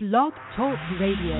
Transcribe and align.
Blog 0.00 0.32
Talk 0.56 0.78
Radio. 1.00 1.34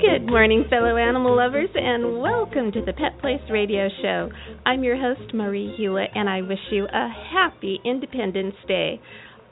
Good 0.00 0.26
morning, 0.26 0.64
fellow 0.68 0.96
animal 0.96 1.36
lovers, 1.36 1.68
and 1.76 2.20
welcome 2.20 2.72
to 2.72 2.80
the 2.84 2.92
Pet 2.94 3.20
Place 3.20 3.38
Radio 3.48 3.88
Show. 4.02 4.28
I'm 4.66 4.82
your 4.82 4.96
host, 4.96 5.32
Marie 5.32 5.72
Hulett, 5.78 6.08
and 6.16 6.28
I 6.28 6.42
wish 6.42 6.58
you 6.72 6.86
a 6.86 7.08
happy 7.32 7.78
Independence 7.84 8.56
Day. 8.66 9.00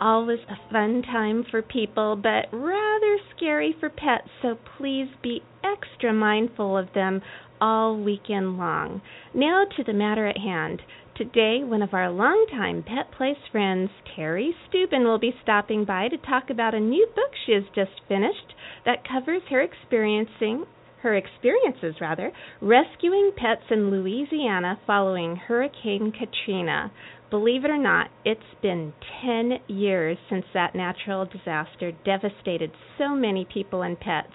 Always 0.00 0.38
a 0.48 0.72
fun 0.72 1.02
time 1.02 1.44
for 1.50 1.60
people, 1.60 2.16
but 2.16 2.46
rather 2.52 3.18
scary 3.36 3.76
for 3.78 3.90
pets, 3.90 4.28
so 4.40 4.56
please 4.78 5.08
be 5.22 5.42
extra 5.62 6.10
mindful 6.10 6.78
of 6.78 6.88
them 6.94 7.20
all 7.60 7.96
weekend 8.02 8.56
long. 8.56 9.02
Now 9.34 9.64
to 9.76 9.84
the 9.84 9.92
matter 9.92 10.26
at 10.26 10.38
hand. 10.38 10.80
Today, 11.16 11.62
one 11.62 11.82
of 11.82 11.92
our 11.92 12.10
longtime 12.10 12.82
Pet 12.82 13.12
Place 13.12 13.36
friends, 13.52 13.90
Terri 14.16 14.52
Steuben, 14.66 15.04
will 15.04 15.18
be 15.18 15.36
stopping 15.42 15.84
by 15.84 16.08
to 16.08 16.16
talk 16.16 16.48
about 16.48 16.74
a 16.74 16.80
new 16.80 17.06
book 17.14 17.32
she 17.44 17.52
has 17.52 17.64
just 17.74 18.00
finished 18.08 18.54
that 18.86 19.06
covers 19.06 19.42
her 19.50 19.60
experiencing 19.60 20.64
her 21.02 21.14
experiences 21.14 22.00
rather 22.00 22.32
rescuing 22.60 23.32
pets 23.36 23.62
in 23.70 23.90
Louisiana 23.90 24.78
following 24.86 25.36
Hurricane 25.36 26.12
Katrina. 26.12 26.90
Believe 27.30 27.64
it 27.64 27.70
or 27.70 27.78
not, 27.78 28.10
it's 28.24 28.40
been 28.60 28.92
10 29.22 29.60
years 29.68 30.18
since 30.28 30.44
that 30.52 30.74
natural 30.74 31.26
disaster 31.26 31.92
devastated 32.04 32.72
so 32.98 33.14
many 33.14 33.46
people 33.54 33.82
and 33.82 33.98
pets. 34.00 34.32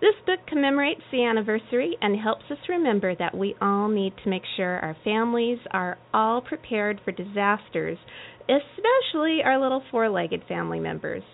This 0.00 0.14
book 0.24 0.38
commemorates 0.46 1.02
the 1.10 1.24
anniversary 1.24 1.96
and 2.00 2.20
helps 2.20 2.44
us 2.48 2.68
remember 2.68 3.16
that 3.16 3.36
we 3.36 3.56
all 3.60 3.88
need 3.88 4.12
to 4.22 4.30
make 4.30 4.44
sure 4.56 4.78
our 4.78 4.96
families 5.02 5.58
are 5.72 5.98
all 6.14 6.40
prepared 6.40 7.00
for 7.04 7.10
disasters, 7.10 7.98
especially 8.42 9.42
our 9.42 9.58
little 9.58 9.82
four 9.90 10.08
legged 10.08 10.44
family 10.46 10.78
members. 10.78 11.24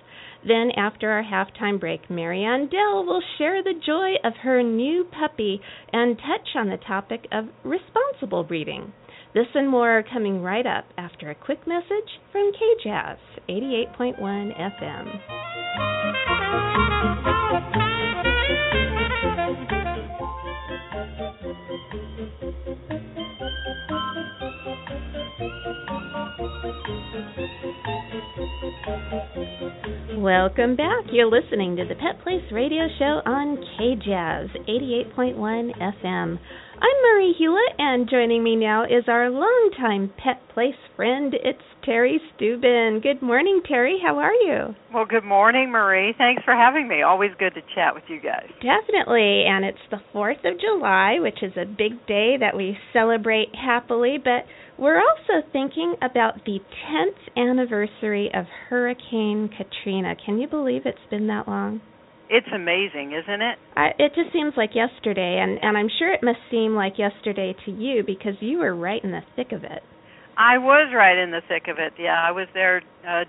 Then, 0.46 0.70
after 0.76 1.10
our 1.10 1.22
halftime 1.22 1.78
break, 1.78 2.08
Marianne 2.08 2.68
Dell 2.70 3.04
will 3.04 3.22
share 3.36 3.62
the 3.62 3.78
joy 3.84 4.14
of 4.24 4.32
her 4.42 4.62
new 4.62 5.04
puppy 5.04 5.60
and 5.92 6.16
touch 6.16 6.56
on 6.56 6.70
the 6.70 6.78
topic 6.78 7.26
of 7.30 7.48
responsible 7.64 8.44
breeding. 8.44 8.94
This 9.34 9.46
and 9.54 9.66
more 9.66 10.04
coming 10.12 10.42
right 10.42 10.66
up 10.66 10.84
after 10.98 11.30
a 11.30 11.34
quick 11.34 11.66
message 11.66 12.20
from 12.32 12.52
KJazz 12.52 13.16
88.1 13.48 14.20
FM. 14.60 15.42
Welcome 30.18 30.76
back. 30.76 31.04
You're 31.10 31.30
listening 31.30 31.76
to 31.76 31.84
the 31.86 31.94
Pet 31.94 32.22
Place 32.22 32.44
Radio 32.52 32.86
Show 32.98 33.22
on 33.24 33.56
KJazz 33.80 34.50
88.1 34.68 35.72
FM. 36.04 36.38
I'm 36.82 37.14
Marie 37.14 37.36
Hulett, 37.38 37.76
and 37.78 38.10
joining 38.10 38.42
me 38.42 38.56
now 38.56 38.82
is 38.82 39.04
our 39.06 39.30
longtime 39.30 40.12
Pet 40.18 40.42
Place 40.52 40.74
friend. 40.96 41.32
It's 41.32 41.62
Terri 41.86 42.16
Steuben. 42.34 42.98
Good 43.00 43.22
morning, 43.22 43.62
Terri. 43.70 43.98
How 44.02 44.18
are 44.18 44.34
you? 44.34 44.74
Well, 44.92 45.04
good 45.04 45.22
morning, 45.22 45.70
Marie. 45.70 46.12
Thanks 46.18 46.42
for 46.44 46.54
having 46.54 46.88
me. 46.88 47.02
Always 47.02 47.30
good 47.38 47.54
to 47.54 47.60
chat 47.76 47.94
with 47.94 48.02
you 48.08 48.20
guys. 48.20 48.48
Definitely. 48.60 49.44
And 49.46 49.64
it's 49.64 49.78
the 49.92 50.00
4th 50.12 50.44
of 50.44 50.58
July, 50.60 51.18
which 51.20 51.40
is 51.40 51.52
a 51.56 51.66
big 51.66 52.04
day 52.08 52.34
that 52.40 52.56
we 52.56 52.76
celebrate 52.92 53.54
happily, 53.54 54.16
but 54.18 54.44
we're 54.76 54.98
also 54.98 55.46
thinking 55.52 55.94
about 56.02 56.44
the 56.44 56.58
10th 56.90 57.36
anniversary 57.36 58.28
of 58.34 58.46
Hurricane 58.68 59.48
Katrina. 59.56 60.16
Can 60.26 60.40
you 60.40 60.48
believe 60.48 60.82
it's 60.84 60.98
been 61.10 61.28
that 61.28 61.46
long? 61.46 61.80
It's 62.32 62.48
amazing, 62.54 63.12
isn't 63.12 63.42
it? 63.42 63.58
I, 63.76 63.88
it 63.98 64.12
just 64.16 64.32
seems 64.32 64.54
like 64.56 64.70
yesterday, 64.74 65.38
and, 65.42 65.58
and 65.60 65.76
I'm 65.76 65.90
sure 65.98 66.10
it 66.10 66.22
must 66.22 66.38
seem 66.50 66.74
like 66.74 66.94
yesterday 66.96 67.54
to 67.66 67.70
you 67.70 68.02
because 68.06 68.32
you 68.40 68.60
were 68.60 68.74
right 68.74 69.04
in 69.04 69.10
the 69.10 69.20
thick 69.36 69.52
of 69.52 69.64
it. 69.64 69.82
I 70.38 70.56
was 70.56 70.90
right 70.96 71.18
in 71.18 71.30
the 71.30 71.42
thick 71.46 71.68
of 71.68 71.76
it. 71.78 71.92
Yeah, 71.98 72.16
I 72.16 72.30
was 72.30 72.48
there. 72.54 72.80
Uh, 73.06 73.24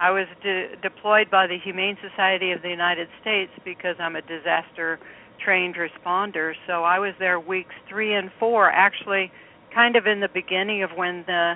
I 0.00 0.10
was 0.10 0.26
de- 0.42 0.74
deployed 0.80 1.30
by 1.30 1.48
the 1.48 1.58
Humane 1.62 1.98
Society 2.00 2.52
of 2.52 2.62
the 2.62 2.70
United 2.70 3.08
States 3.20 3.52
because 3.62 3.96
I'm 4.00 4.16
a 4.16 4.22
disaster 4.22 4.98
trained 5.44 5.74
responder. 5.76 6.54
So 6.66 6.82
I 6.82 6.98
was 6.98 7.12
there 7.18 7.38
weeks 7.38 7.74
three 7.90 8.14
and 8.14 8.30
four, 8.40 8.70
actually, 8.70 9.30
kind 9.74 9.96
of 9.96 10.06
in 10.06 10.20
the 10.20 10.30
beginning 10.32 10.82
of 10.82 10.88
when 10.96 11.24
the 11.26 11.54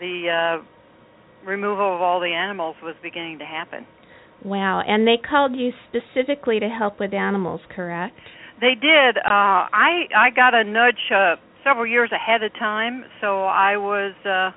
the 0.00 0.60
uh, 0.62 1.46
removal 1.46 1.94
of 1.94 2.00
all 2.00 2.18
the 2.18 2.32
animals 2.32 2.76
was 2.82 2.94
beginning 3.02 3.40
to 3.40 3.44
happen. 3.44 3.86
Wow. 4.44 4.80
And 4.86 5.06
they 5.06 5.16
called 5.16 5.56
you 5.56 5.72
specifically 5.88 6.60
to 6.60 6.68
help 6.68 7.00
with 7.00 7.14
animals, 7.14 7.60
correct? 7.74 8.16
They 8.60 8.74
did. 8.74 9.16
Uh 9.18 9.66
I 9.72 10.06
I 10.16 10.30
got 10.30 10.54
a 10.54 10.62
nudge 10.64 11.10
uh, 11.10 11.36
several 11.64 11.86
years 11.86 12.10
ahead 12.12 12.42
of 12.42 12.52
time, 12.54 13.04
so 13.20 13.44
I 13.44 13.76
was 13.76 14.14
uh 14.24 14.50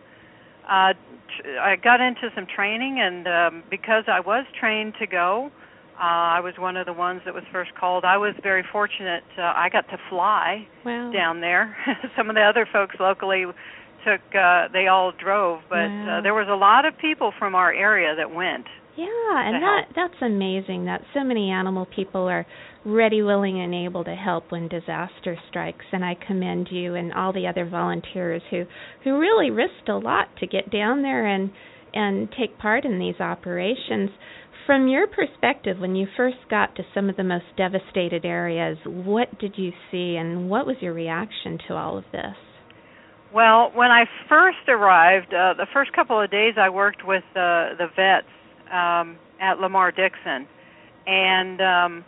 uh 0.69 0.93
tr- 0.93 1.59
I 1.59 1.75
got 1.77 1.99
into 2.01 2.29
some 2.35 2.45
training 2.53 2.99
and 2.99 3.27
um 3.27 3.63
because 3.69 4.03
I 4.07 4.19
was 4.19 4.45
trained 4.59 4.93
to 4.99 5.07
go, 5.07 5.49
uh 5.95 6.37
I 6.37 6.39
was 6.41 6.53
one 6.59 6.77
of 6.77 6.85
the 6.85 6.93
ones 6.93 7.21
that 7.25 7.33
was 7.33 7.43
first 7.51 7.73
called. 7.79 8.03
I 8.05 8.17
was 8.17 8.33
very 8.43 8.63
fortunate 8.71 9.23
uh, 9.37 9.53
I 9.55 9.69
got 9.71 9.87
to 9.89 9.97
fly 10.09 10.67
Wow. 10.85 11.11
down 11.11 11.41
there. 11.41 11.75
some 12.17 12.29
of 12.29 12.35
the 12.35 12.43
other 12.43 12.67
folks 12.71 12.95
locally 12.99 13.45
took 14.05 14.21
uh 14.35 14.67
they 14.73 14.87
all 14.87 15.11
drove, 15.11 15.61
but 15.69 15.89
Wow. 15.89 16.19
uh, 16.19 16.21
there 16.21 16.33
was 16.35 16.47
a 16.49 16.55
lot 16.55 16.85
of 16.85 16.93
people 16.99 17.31
from 17.39 17.55
our 17.55 17.73
area 17.73 18.15
that 18.15 18.29
went. 18.31 18.67
Yeah, 18.97 19.05
and 19.05 19.61
that 19.61 19.83
help. 19.85 19.95
that's 19.95 20.21
amazing 20.23 20.85
that 20.85 21.01
so 21.13 21.23
many 21.23 21.51
animal 21.51 21.85
people 21.85 22.27
are 22.27 22.47
ready, 22.83 23.21
willing, 23.21 23.61
and 23.61 23.73
able 23.73 24.03
to 24.03 24.15
help 24.15 24.51
when 24.51 24.67
disaster 24.67 25.37
strikes. 25.49 25.85
And 25.91 26.03
I 26.03 26.15
commend 26.15 26.69
you 26.71 26.95
and 26.95 27.13
all 27.13 27.31
the 27.31 27.45
other 27.45 27.69
volunteers 27.69 28.41
who 28.49 28.63
who 29.03 29.19
really 29.19 29.51
risked 29.51 29.87
a 29.87 29.97
lot 29.97 30.29
to 30.39 30.47
get 30.47 30.71
down 30.71 31.03
there 31.03 31.27
and 31.27 31.51
and 31.93 32.27
take 32.39 32.57
part 32.57 32.85
in 32.85 32.97
these 32.97 33.19
operations. 33.19 34.09
From 34.65 34.87
your 34.87 35.07
perspective, 35.07 35.77
when 35.79 35.95
you 35.95 36.07
first 36.17 36.37
got 36.49 36.75
to 36.75 36.83
some 36.93 37.09
of 37.09 37.15
the 37.17 37.23
most 37.23 37.45
devastated 37.55 38.25
areas, 38.25 38.77
what 38.85 39.39
did 39.39 39.53
you 39.57 39.71
see, 39.91 40.17
and 40.17 40.49
what 40.49 40.65
was 40.65 40.75
your 40.81 40.93
reaction 40.93 41.57
to 41.67 41.75
all 41.75 41.97
of 41.97 42.03
this? 42.11 42.35
Well, 43.33 43.71
when 43.73 43.91
I 43.91 44.05
first 44.27 44.67
arrived, 44.67 45.33
uh, 45.33 45.53
the 45.53 45.67
first 45.73 45.93
couple 45.93 46.21
of 46.21 46.29
days 46.31 46.55
I 46.59 46.69
worked 46.69 47.05
with 47.05 47.23
uh, 47.31 47.77
the 47.77 47.87
vets 47.95 48.27
um, 48.71 49.17
at 49.39 49.59
Lamar 49.59 49.91
Dixon, 49.91 50.47
and 51.05 51.61
um, 51.61 52.05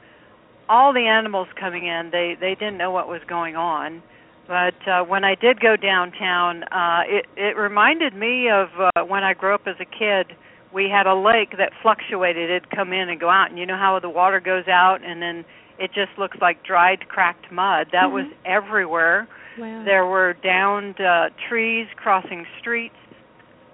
all 0.67 0.93
the 0.93 1.07
animals 1.07 1.47
coming 1.59 1.85
in, 1.85 2.09
they 2.11 2.35
they 2.39 2.55
didn't 2.55 2.77
know 2.77 2.91
what 2.91 3.07
was 3.07 3.21
going 3.27 3.55
on. 3.55 4.01
But 4.47 4.87
uh, 4.87 5.03
when 5.03 5.23
I 5.23 5.35
did 5.35 5.59
go 5.59 5.75
downtown, 5.75 6.63
uh, 6.63 7.01
it 7.07 7.25
it 7.37 7.55
reminded 7.55 8.15
me 8.15 8.49
of 8.49 8.69
uh, 8.79 9.03
when 9.05 9.23
I 9.23 9.33
grew 9.33 9.53
up 9.53 9.67
as 9.67 9.75
a 9.79 9.85
kid. 9.85 10.35
We 10.73 10.89
had 10.89 11.07
a 11.07 11.15
lake 11.15 11.57
that 11.57 11.71
fluctuated; 11.81 12.49
it'd 12.49 12.69
come 12.71 12.93
in 12.93 13.09
and 13.09 13.19
go 13.19 13.29
out, 13.29 13.49
and 13.49 13.57
you 13.59 13.65
know 13.65 13.77
how 13.77 13.99
the 13.99 14.09
water 14.09 14.39
goes 14.39 14.67
out, 14.67 15.03
and 15.03 15.21
then 15.21 15.45
it 15.79 15.91
just 15.93 16.11
looks 16.17 16.37
like 16.41 16.63
dried, 16.63 17.07
cracked 17.07 17.51
mud. 17.51 17.87
That 17.91 18.09
Mhm. 18.09 18.11
was 18.11 18.25
everywhere. 18.45 19.27
Wow. 19.57 19.83
There 19.85 20.05
were 20.05 20.33
downed 20.33 20.99
uh, 20.99 21.29
trees 21.47 21.87
crossing 21.95 22.45
streets. 22.59 22.95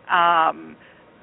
Um, 0.09 0.75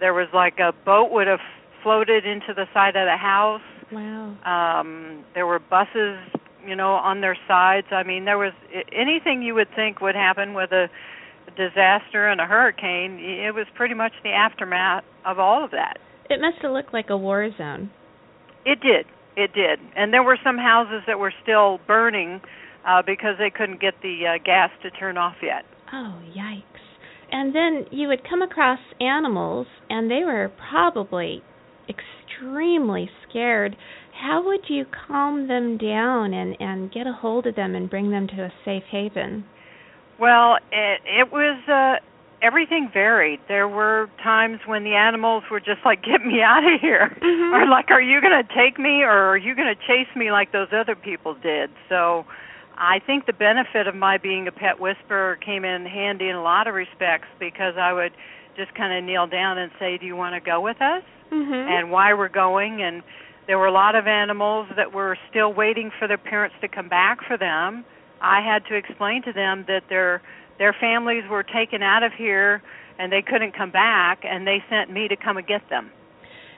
there 0.02 0.12
was 0.12 0.26
like 0.34 0.58
a 0.58 0.72
boat 0.84 1.12
would 1.12 1.28
have 1.28 1.40
floated 1.84 2.26
into 2.26 2.52
the 2.52 2.66
side 2.74 2.96
of 2.96 3.06
the 3.06 3.16
house. 3.16 3.62
Wow. 3.92 4.34
Um, 4.42 5.24
there 5.32 5.46
were 5.46 5.60
buses, 5.60 6.18
you 6.66 6.74
know, 6.74 6.94
on 6.94 7.20
their 7.20 7.38
sides. 7.46 7.86
I 7.92 8.02
mean, 8.02 8.24
there 8.24 8.36
was 8.36 8.52
anything 8.92 9.42
you 9.42 9.54
would 9.54 9.68
think 9.76 10.00
would 10.00 10.16
happen 10.16 10.54
with 10.54 10.72
a 10.72 10.88
disaster 11.56 12.28
and 12.28 12.40
a 12.40 12.46
hurricane. 12.46 13.20
It 13.20 13.54
was 13.54 13.66
pretty 13.76 13.94
much 13.94 14.12
the 14.24 14.30
aftermath 14.30 15.04
of 15.24 15.38
all 15.38 15.64
of 15.64 15.70
that. 15.70 15.98
It 16.28 16.40
must 16.40 16.58
have 16.62 16.72
looked 16.72 16.92
like 16.92 17.08
a 17.08 17.16
war 17.16 17.48
zone. 17.56 17.90
It 18.66 18.80
did. 18.80 19.06
It 19.36 19.54
did. 19.54 19.78
And 19.94 20.12
there 20.12 20.24
were 20.24 20.38
some 20.42 20.58
houses 20.58 21.02
that 21.06 21.18
were 21.18 21.32
still 21.42 21.78
burning 21.86 22.40
uh, 22.86 23.02
because 23.06 23.36
they 23.38 23.50
couldn't 23.50 23.80
get 23.80 23.94
the 24.02 24.34
uh, 24.34 24.42
gas 24.44 24.70
to 24.82 24.90
turn 24.90 25.16
off 25.16 25.36
yet. 25.42 25.64
Oh, 25.92 26.18
yikes. 26.36 26.64
And 27.32 27.54
then 27.54 27.86
you 27.90 28.08
would 28.08 28.28
come 28.28 28.42
across 28.42 28.78
animals, 29.00 29.66
and 29.88 30.10
they 30.10 30.22
were 30.22 30.50
probably 30.70 31.42
extremely 31.88 33.10
scared. 33.28 33.74
How 34.20 34.44
would 34.44 34.68
you 34.68 34.84
calm 35.06 35.48
them 35.48 35.78
down 35.78 36.34
and, 36.34 36.56
and 36.60 36.92
get 36.92 37.06
a 37.06 37.12
hold 37.12 37.46
of 37.46 37.56
them 37.56 37.74
and 37.74 37.88
bring 37.88 38.10
them 38.10 38.26
to 38.28 38.44
a 38.44 38.52
safe 38.64 38.84
haven? 38.90 39.44
Well, 40.20 40.56
it, 40.70 41.00
it 41.06 41.32
was 41.32 41.58
uh, 41.68 42.04
everything 42.46 42.90
varied. 42.92 43.40
There 43.48 43.66
were 43.66 44.10
times 44.22 44.60
when 44.66 44.84
the 44.84 44.94
animals 44.94 45.42
were 45.50 45.58
just 45.58 45.80
like, 45.84 46.02
"Get 46.04 46.24
me 46.24 46.42
out 46.42 46.62
of 46.64 46.80
here," 46.80 47.16
Mhm. 47.20 47.52
or 47.54 47.66
like, 47.66 47.90
"Are 47.90 48.00
you 48.02 48.20
going 48.20 48.44
to 48.46 48.54
take 48.54 48.78
me, 48.78 49.02
or 49.02 49.10
are 49.30 49.38
you 49.38 49.54
going 49.56 49.74
to 49.74 49.86
chase 49.86 50.14
me 50.14 50.30
like 50.30 50.52
those 50.52 50.68
other 50.72 50.94
people 50.94 51.34
did?" 51.34 51.70
So, 51.88 52.26
I 52.76 53.00
think 53.04 53.26
the 53.26 53.32
benefit 53.32 53.86
of 53.86 53.94
my 53.94 54.18
being 54.18 54.48
a 54.48 54.52
pet 54.52 54.80
whisperer 54.80 55.36
came 55.36 55.64
in 55.64 55.86
handy 55.86 56.28
in 56.28 56.36
a 56.36 56.42
lot 56.42 56.66
of 56.68 56.74
respects 56.74 57.28
because 57.38 57.74
I 57.78 57.92
would 57.92 58.12
just 58.56 58.74
kind 58.74 58.96
of 58.96 59.04
kneel 59.04 59.26
down 59.26 59.58
and 59.58 59.70
say, 59.78 59.98
"Do 59.98 60.06
you 60.06 60.16
want 60.16 60.34
to 60.34 60.40
go 60.40 60.60
with 60.60 60.80
us?" 60.80 61.02
Mm-hmm. 61.32 61.54
and 61.54 61.90
why 61.90 62.12
we're 62.12 62.28
going 62.28 62.82
and 62.82 63.02
there 63.46 63.58
were 63.58 63.66
a 63.66 63.72
lot 63.72 63.94
of 63.94 64.06
animals 64.06 64.68
that 64.76 64.92
were 64.92 65.16
still 65.30 65.52
waiting 65.52 65.90
for 65.98 66.06
their 66.06 66.18
parents 66.18 66.54
to 66.60 66.68
come 66.68 66.90
back 66.90 67.18
for 67.26 67.38
them. 67.38 67.86
I 68.20 68.40
had 68.44 68.64
to 68.68 68.76
explain 68.76 69.22
to 69.22 69.32
them 69.32 69.64
that 69.66 69.84
their 69.88 70.22
their 70.58 70.76
families 70.78 71.24
were 71.30 71.42
taken 71.42 71.82
out 71.82 72.02
of 72.02 72.12
here 72.16 72.62
and 72.98 73.10
they 73.10 73.22
couldn't 73.22 73.56
come 73.56 73.70
back 73.70 74.20
and 74.24 74.46
they 74.46 74.58
sent 74.68 74.92
me 74.92 75.08
to 75.08 75.16
come 75.16 75.38
and 75.38 75.46
get 75.46 75.62
them. 75.70 75.90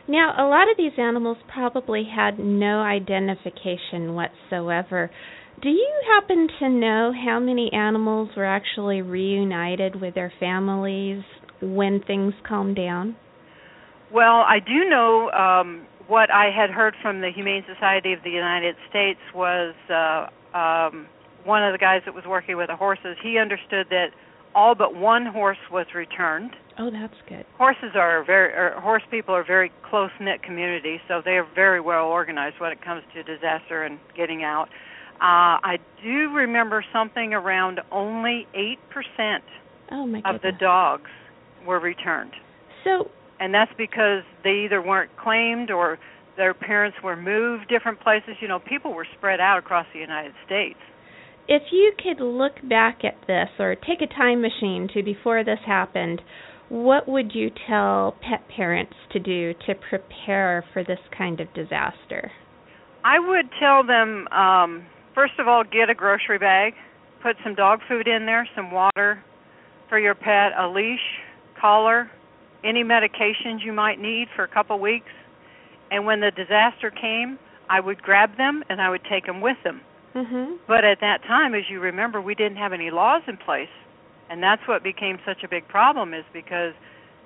Now, 0.07 0.35
a 0.37 0.47
lot 0.47 0.71
of 0.71 0.77
these 0.77 0.93
animals 0.99 1.39
probably 1.51 2.05
had 2.05 2.39
no 2.39 2.83
identification 2.83 4.15
whatsoever. 4.15 5.11
Do 5.62 5.69
you 5.69 5.93
happen 6.06 6.49
to 6.61 6.69
know 6.69 7.12
how 7.12 7.41
many 7.41 7.73
animals 7.73 8.31
were 8.37 8.45
actually 8.45 9.03
reunited 9.03 10.01
with 10.01 10.15
their 10.15 10.33
families 10.39 11.23
when 11.62 12.03
things 12.06 12.35
calmed 12.47 12.77
down? 12.77 13.17
Well, 14.12 14.45
I 14.47 14.59
do 14.61 14.89
know 14.89 15.31
um, 15.31 15.87
what 16.06 16.31
I 16.31 16.51
had 16.55 16.71
heard 16.71 16.95
from 17.03 17.21
the 17.21 17.31
Humane 17.35 17.65
Society 17.73 18.12
of 18.12 18.23
the 18.23 18.31
United 18.31 18.77
States 18.91 19.19
was 19.35 19.75
uh, 19.91 20.56
um, 20.56 21.06
one 21.45 21.65
of 21.65 21.73
the 21.73 21.79
guys 21.79 22.03
that 22.05 22.15
was 22.15 22.25
working 22.27 22.56
with 22.56 22.69
the 22.69 22.77
horses. 22.77 23.17
He 23.23 23.39
understood 23.39 23.87
that 23.91 24.09
all 24.55 24.75
but 24.75 24.95
one 24.95 25.27
horse 25.27 25.59
was 25.71 25.87
returned. 25.95 26.51
Oh, 26.79 26.91
that's 26.91 27.15
good. 27.29 27.45
Horses 27.56 27.93
are 27.95 28.25
very, 28.25 28.53
or 28.53 28.79
horse 28.81 29.03
people 29.11 29.35
are 29.35 29.45
very 29.45 29.73
close 29.89 30.11
knit 30.21 30.43
community, 30.43 31.01
so 31.09 31.23
they 31.25 31.33
are 31.33 31.47
very 31.55 31.81
well 31.81 32.06
organized 32.06 32.56
when 32.61 32.73
it 32.73 32.85
comes 32.85 33.03
to 33.15 33.23
disaster 33.23 33.85
and 33.85 33.99
getting 34.17 34.43
out. 34.43 34.69
Uh, 35.21 35.57
I 35.63 35.77
do 36.03 36.31
remember 36.35 36.85
something 36.93 37.33
around 37.33 37.81
only 37.91 38.47
eight 38.55 38.79
percent 38.91 39.45
Oh 39.91 40.05
of 40.25 40.41
the 40.43 40.53
dogs 40.59 41.11
were 41.67 41.81
returned 41.81 42.33
So, 42.85 43.11
and 43.41 43.55
that's 43.55 43.73
because 43.79 44.23
they 44.43 44.65
either 44.67 44.83
weren't 44.83 45.11
claimed 45.17 45.71
or 45.71 45.99
their 46.37 46.53
parents 46.53 46.97
were 47.03 47.17
moved 47.17 47.69
different 47.69 48.01
places. 48.01 48.37
You 48.41 48.49
know, 48.49 48.59
people 48.59 48.93
were 48.93 49.07
spread 49.17 49.41
out 49.41 49.59
across 49.59 49.87
the 49.93 50.01
United 50.01 50.35
States. 50.45 50.79
if 51.49 51.63
you 51.73 51.93
could 52.03 52.23
look 52.23 52.55
back 52.69 53.01
at 53.05 53.17
this 53.27 53.49
or 53.59 53.75
take 53.75 54.01
a 54.03 54.07
time 54.07 54.41
machine 54.41 54.89
to 54.95 55.03
before 55.03 55.45
this 55.45 55.59
happened, 55.67 56.21
what 56.69 57.07
would 57.07 57.35
you 57.35 57.51
tell 57.69 58.17
pet 58.21 58.49
parents 58.55 58.95
to 59.13 59.19
do 59.19 59.53
to 59.67 59.75
prepare 59.89 60.65
for 60.73 60.83
this 60.83 60.99
kind 61.17 61.41
of 61.41 61.53
disaster? 61.55 62.33
I 63.05 63.19
would 63.19 63.51
tell 63.61 63.85
them 63.85 64.27
um 64.29 64.87
first 65.15 65.39
of 65.39 65.49
all 65.49 65.65
get 65.65 65.91
a 65.91 65.95
grocery 65.95 66.39
bag, 66.39 66.75
put 67.23 67.37
some 67.43 67.55
dog 67.55 67.81
food 67.89 68.07
in 68.07 68.27
there, 68.27 68.49
some 68.55 68.71
water 68.71 69.23
for 69.89 69.99
your 69.99 70.15
pet, 70.15 70.53
a 70.59 70.69
leash, 70.69 71.21
collar, 71.59 72.11
any 72.65 72.83
medications 72.83 73.63
you 73.65 73.73
might 73.73 74.01
need 74.01 74.29
for 74.35 74.45
a 74.45 74.49
couple 74.49 74.79
weeks. 74.79 75.13
And 75.91 76.07
when 76.07 76.21
the 76.21 76.31
disaster 76.31 76.91
came, 76.91 77.39
I 77.69 77.81
would 77.81 78.03
grab 78.03 78.37
them 78.37 78.65
and 78.69 78.81
I 78.81 78.91
would 78.91 79.05
take 79.05 79.27
them 79.27 79.41
with 79.41 79.63
them. 79.63 79.81
Mhm. 80.15 80.59
But 80.67 80.85
at 80.85 81.01
that 81.01 81.23
time, 81.25 81.55
as 81.55 81.69
you 81.69 81.81
remember, 81.81 82.21
we 82.21 82.35
didn't 82.35 82.59
have 82.59 82.73
any 82.73 82.91
laws 82.91 83.23
in 83.27 83.37
place. 83.37 83.69
And 84.31 84.43
that's 84.43 84.67
what 84.67 84.83
became 84.83 85.19
such 85.25 85.45
a 85.45 85.49
big 85.49 85.67
problem 85.69 86.15
is 86.15 86.25
because 86.33 86.75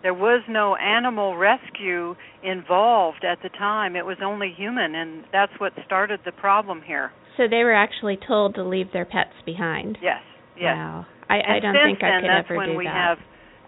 there 0.02 0.14
was 0.14 0.42
no 0.48 0.76
animal 0.76 1.36
rescue 1.36 2.16
involved 2.42 3.24
at 3.24 3.40
the 3.42 3.48
time. 3.50 3.96
It 3.96 4.06
was 4.06 4.20
only 4.20 4.50
human 4.50 4.94
and 4.94 5.24
that's 5.32 5.58
what 5.58 5.72
started 5.84 6.20
the 6.24 6.32
problem 6.32 6.82
here. 6.82 7.12
So 7.38 7.44
they 7.48 7.62
were 7.64 7.72
actually 7.74 8.18
told 8.26 8.56
to 8.56 8.64
leave 8.64 8.92
their 8.92 9.06
pets 9.06 9.32
behind. 9.46 9.96
Yes. 10.02 10.20
Yes. 10.56 10.74
Wow. 10.76 11.06
I, 11.30 11.36
and 11.36 11.46
I 11.46 11.60
don't 11.60 11.74
think 11.86 12.02
I 12.02 12.10
then, 12.10 12.20
could 12.22 12.30
that's 12.30 12.46
ever 12.50 12.54
do 12.54 12.60
that. 12.60 12.68
When 12.68 12.76
we 12.76 12.86
have 12.86 13.18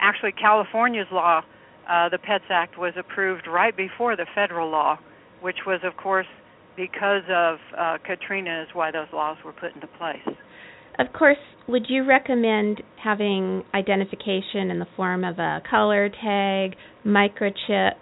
actually 0.01 0.33
California's 0.33 1.07
law, 1.13 1.43
uh, 1.89 2.09
the 2.09 2.19
Pets 2.19 2.45
Act 2.51 2.79
was 2.79 2.93
approved 2.99 3.47
right 3.47 3.77
before 3.77 4.17
the 4.17 4.27
federal 4.35 4.69
law, 4.69 4.99
which 5.41 5.59
was 5.67 5.81
of 5.85 5.97
course 5.97 6.27
because 6.77 7.23
of 7.31 7.59
uh, 7.79 7.99
Katrina 8.05 8.63
is 8.63 8.69
why 8.75 8.91
those 8.91 9.09
laws 9.13 9.37
were 9.45 9.53
put 9.53 9.75
into 9.75 9.87
place. 9.87 10.37
Of 10.99 11.13
course, 11.13 11.39
would 11.69 11.87
you 11.89 12.05
recommend 12.05 12.83
having 13.03 13.63
identification 13.75 14.71
in 14.71 14.79
the 14.79 14.87
form 14.97 15.25
of 15.25 15.39
a 15.39 15.63
color 15.69 16.09
tag, 16.09 16.77
microchip, 17.07 17.93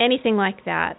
anything 0.00 0.36
like 0.36 0.64
that? 0.64 0.96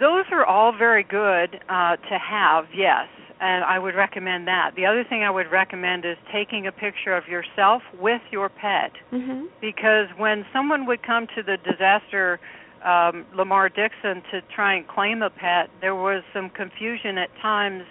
Those 0.00 0.24
are 0.32 0.44
all 0.44 0.72
very 0.76 1.04
good 1.04 1.60
uh, 1.68 1.96
to 1.96 2.18
have, 2.18 2.66
yes, 2.74 3.06
and 3.40 3.64
I 3.64 3.78
would 3.78 3.94
recommend 3.94 4.46
that. 4.48 4.74
The 4.74 4.86
other 4.86 5.04
thing 5.04 5.22
I 5.22 5.30
would 5.30 5.50
recommend 5.50 6.04
is 6.04 6.16
taking 6.32 6.66
a 6.66 6.72
picture 6.72 7.14
of 7.16 7.28
yourself 7.28 7.82
with 8.00 8.22
your 8.30 8.48
pet, 8.48 8.92
Mhm. 9.12 9.48
because 9.60 10.08
when 10.16 10.44
someone 10.52 10.86
would 10.86 11.02
come 11.02 11.26
to 11.28 11.42
the 11.42 11.56
disaster 11.58 12.40
um, 12.84 13.24
Lamar 13.32 13.68
Dixon 13.68 14.22
to 14.32 14.40
try 14.52 14.74
and 14.74 14.88
claim 14.88 15.22
a 15.22 15.30
pet, 15.30 15.70
there 15.80 15.94
was 15.94 16.24
some 16.32 16.50
confusion 16.50 17.16
at 17.16 17.30
times 17.40 17.84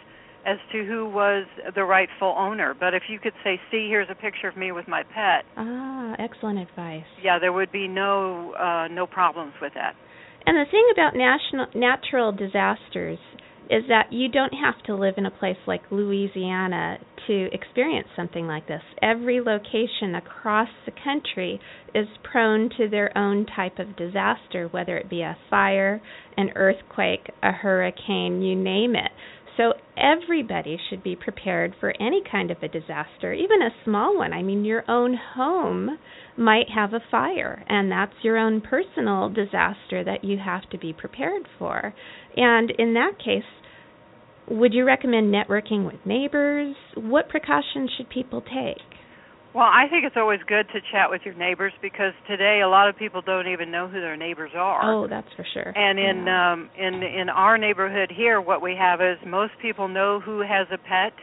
as 0.45 0.57
to 0.74 0.83
who 0.83 1.06
was 1.07 1.45
the 1.75 1.86
rightful 1.86 2.36
owner. 2.38 2.74
But 2.74 2.94
if 2.94 3.04
you 3.09 3.18
could 3.18 3.33
say, 3.42 3.62
"See, 3.71 3.88
here's 3.88 4.09
a 4.09 4.15
picture 4.15 4.50
of 4.50 4.57
me 4.57 4.74
with 4.74 4.89
my 4.89 5.04
pet," 5.04 5.45
Ah, 5.56 6.15
excellent 6.19 6.59
advice. 6.59 7.06
yeah, 7.21 7.39
there 7.39 7.54
would 7.54 7.71
be 7.71 7.88
no 7.88 8.54
uh, 8.56 8.89
no 8.92 9.07
problems 9.07 9.54
with 9.62 9.74
that. 9.75 9.95
And 10.45 10.57
the 10.57 10.69
thing 10.69 10.88
about 10.91 11.15
national 11.15 11.67
natural 11.75 12.31
disasters 12.31 13.19
is 13.69 13.83
that 13.88 14.11
you 14.11 14.27
don't 14.27 14.53
have 14.53 14.83
to 14.85 14.95
live 14.95 15.13
in 15.17 15.25
a 15.25 15.31
place 15.31 15.57
like 15.65 15.81
Louisiana 15.91 16.97
to 17.27 17.47
experience 17.53 18.07
something 18.17 18.45
like 18.45 18.67
this. 18.67 18.81
Every 19.01 19.39
location 19.39 20.15
across 20.15 20.67
the 20.85 20.91
country 21.03 21.59
is 21.95 22.07
prone 22.29 22.69
to 22.77 22.89
their 22.89 23.17
own 23.17 23.45
type 23.45 23.79
of 23.79 23.95
disaster, 23.95 24.67
whether 24.71 24.97
it 24.97 25.09
be 25.09 25.21
a 25.21 25.38
fire, 25.49 26.01
an 26.35 26.49
earthquake, 26.55 27.29
a 27.41 27.51
hurricane, 27.51 28.41
you 28.41 28.55
name 28.55 28.95
it. 28.95 29.11
So 29.55 29.73
everybody 29.97 30.77
should 30.89 31.03
be 31.03 31.15
prepared 31.15 31.75
for 31.79 31.94
any 32.01 32.23
kind 32.29 32.51
of 32.51 32.57
a 32.63 32.67
disaster, 32.67 33.33
even 33.33 33.61
a 33.61 33.83
small 33.85 34.17
one. 34.17 34.33
I 34.33 34.41
mean, 34.41 34.65
your 34.65 34.83
own 34.89 35.17
home 35.35 35.97
might 36.38 36.69
have 36.74 36.94
a 36.94 37.01
fire, 37.10 37.63
and 37.68 37.92
that's 37.92 38.13
your 38.24 38.38
own 38.38 38.62
personal 38.62 39.30
disaster 39.30 40.04
that 40.04 40.24
you 40.24 40.38
have 40.44 40.69
to 40.69 40.78
be 40.78 40.94
prepared 40.94 41.44
for. 41.60 41.94
And 42.36 42.72
in 42.72 42.94
that 42.94 43.13
case, 43.18 43.44
would 44.48 44.74
you 44.74 44.86
recommend 44.86 45.33
networking 45.33 45.86
with 45.86 46.06
neighbors? 46.06 46.75
What 46.95 47.30
precautions 47.30 47.92
should 47.98 48.10
people 48.10 48.42
take? 48.42 48.81
Well, 49.54 49.66
I 49.68 49.88
think 49.90 50.06
it's 50.06 50.16
always 50.16 50.40
good 50.47 50.66
to 50.73 50.80
chat 50.94 51.09
with 51.09 51.21
your 51.26 51.33
neighbors 51.33 51.73
because 51.81 52.14
today 52.26 52.61
a 52.64 52.69
lot 52.69 52.88
of 52.88 52.95
people 52.95 53.21
don't 53.21 53.47
even 53.47 53.69
know 53.69 53.88
who 53.88 54.00
their 54.00 54.16
neighbors 54.16 54.52
are. 54.56 54.94
Oh, 54.94 55.07
that's 55.07 55.28
for 55.35 55.45
sure. 55.54 55.73
And 55.76 56.00
in 56.00 56.26
Yeah. 56.26 56.54
um 56.54 56.69
in 56.78 57.04
in 57.04 57.30
our 57.30 57.57
neighborhood 57.57 58.11
here 58.11 58.40
what 58.40 58.61
we 58.61 58.76
have 58.76 59.02
is 59.02 59.18
most 59.26 59.52
people 59.61 59.90
know 59.90 60.21
who 60.21 60.40
has 60.40 60.68
a 60.71 60.78
pet 60.78 61.14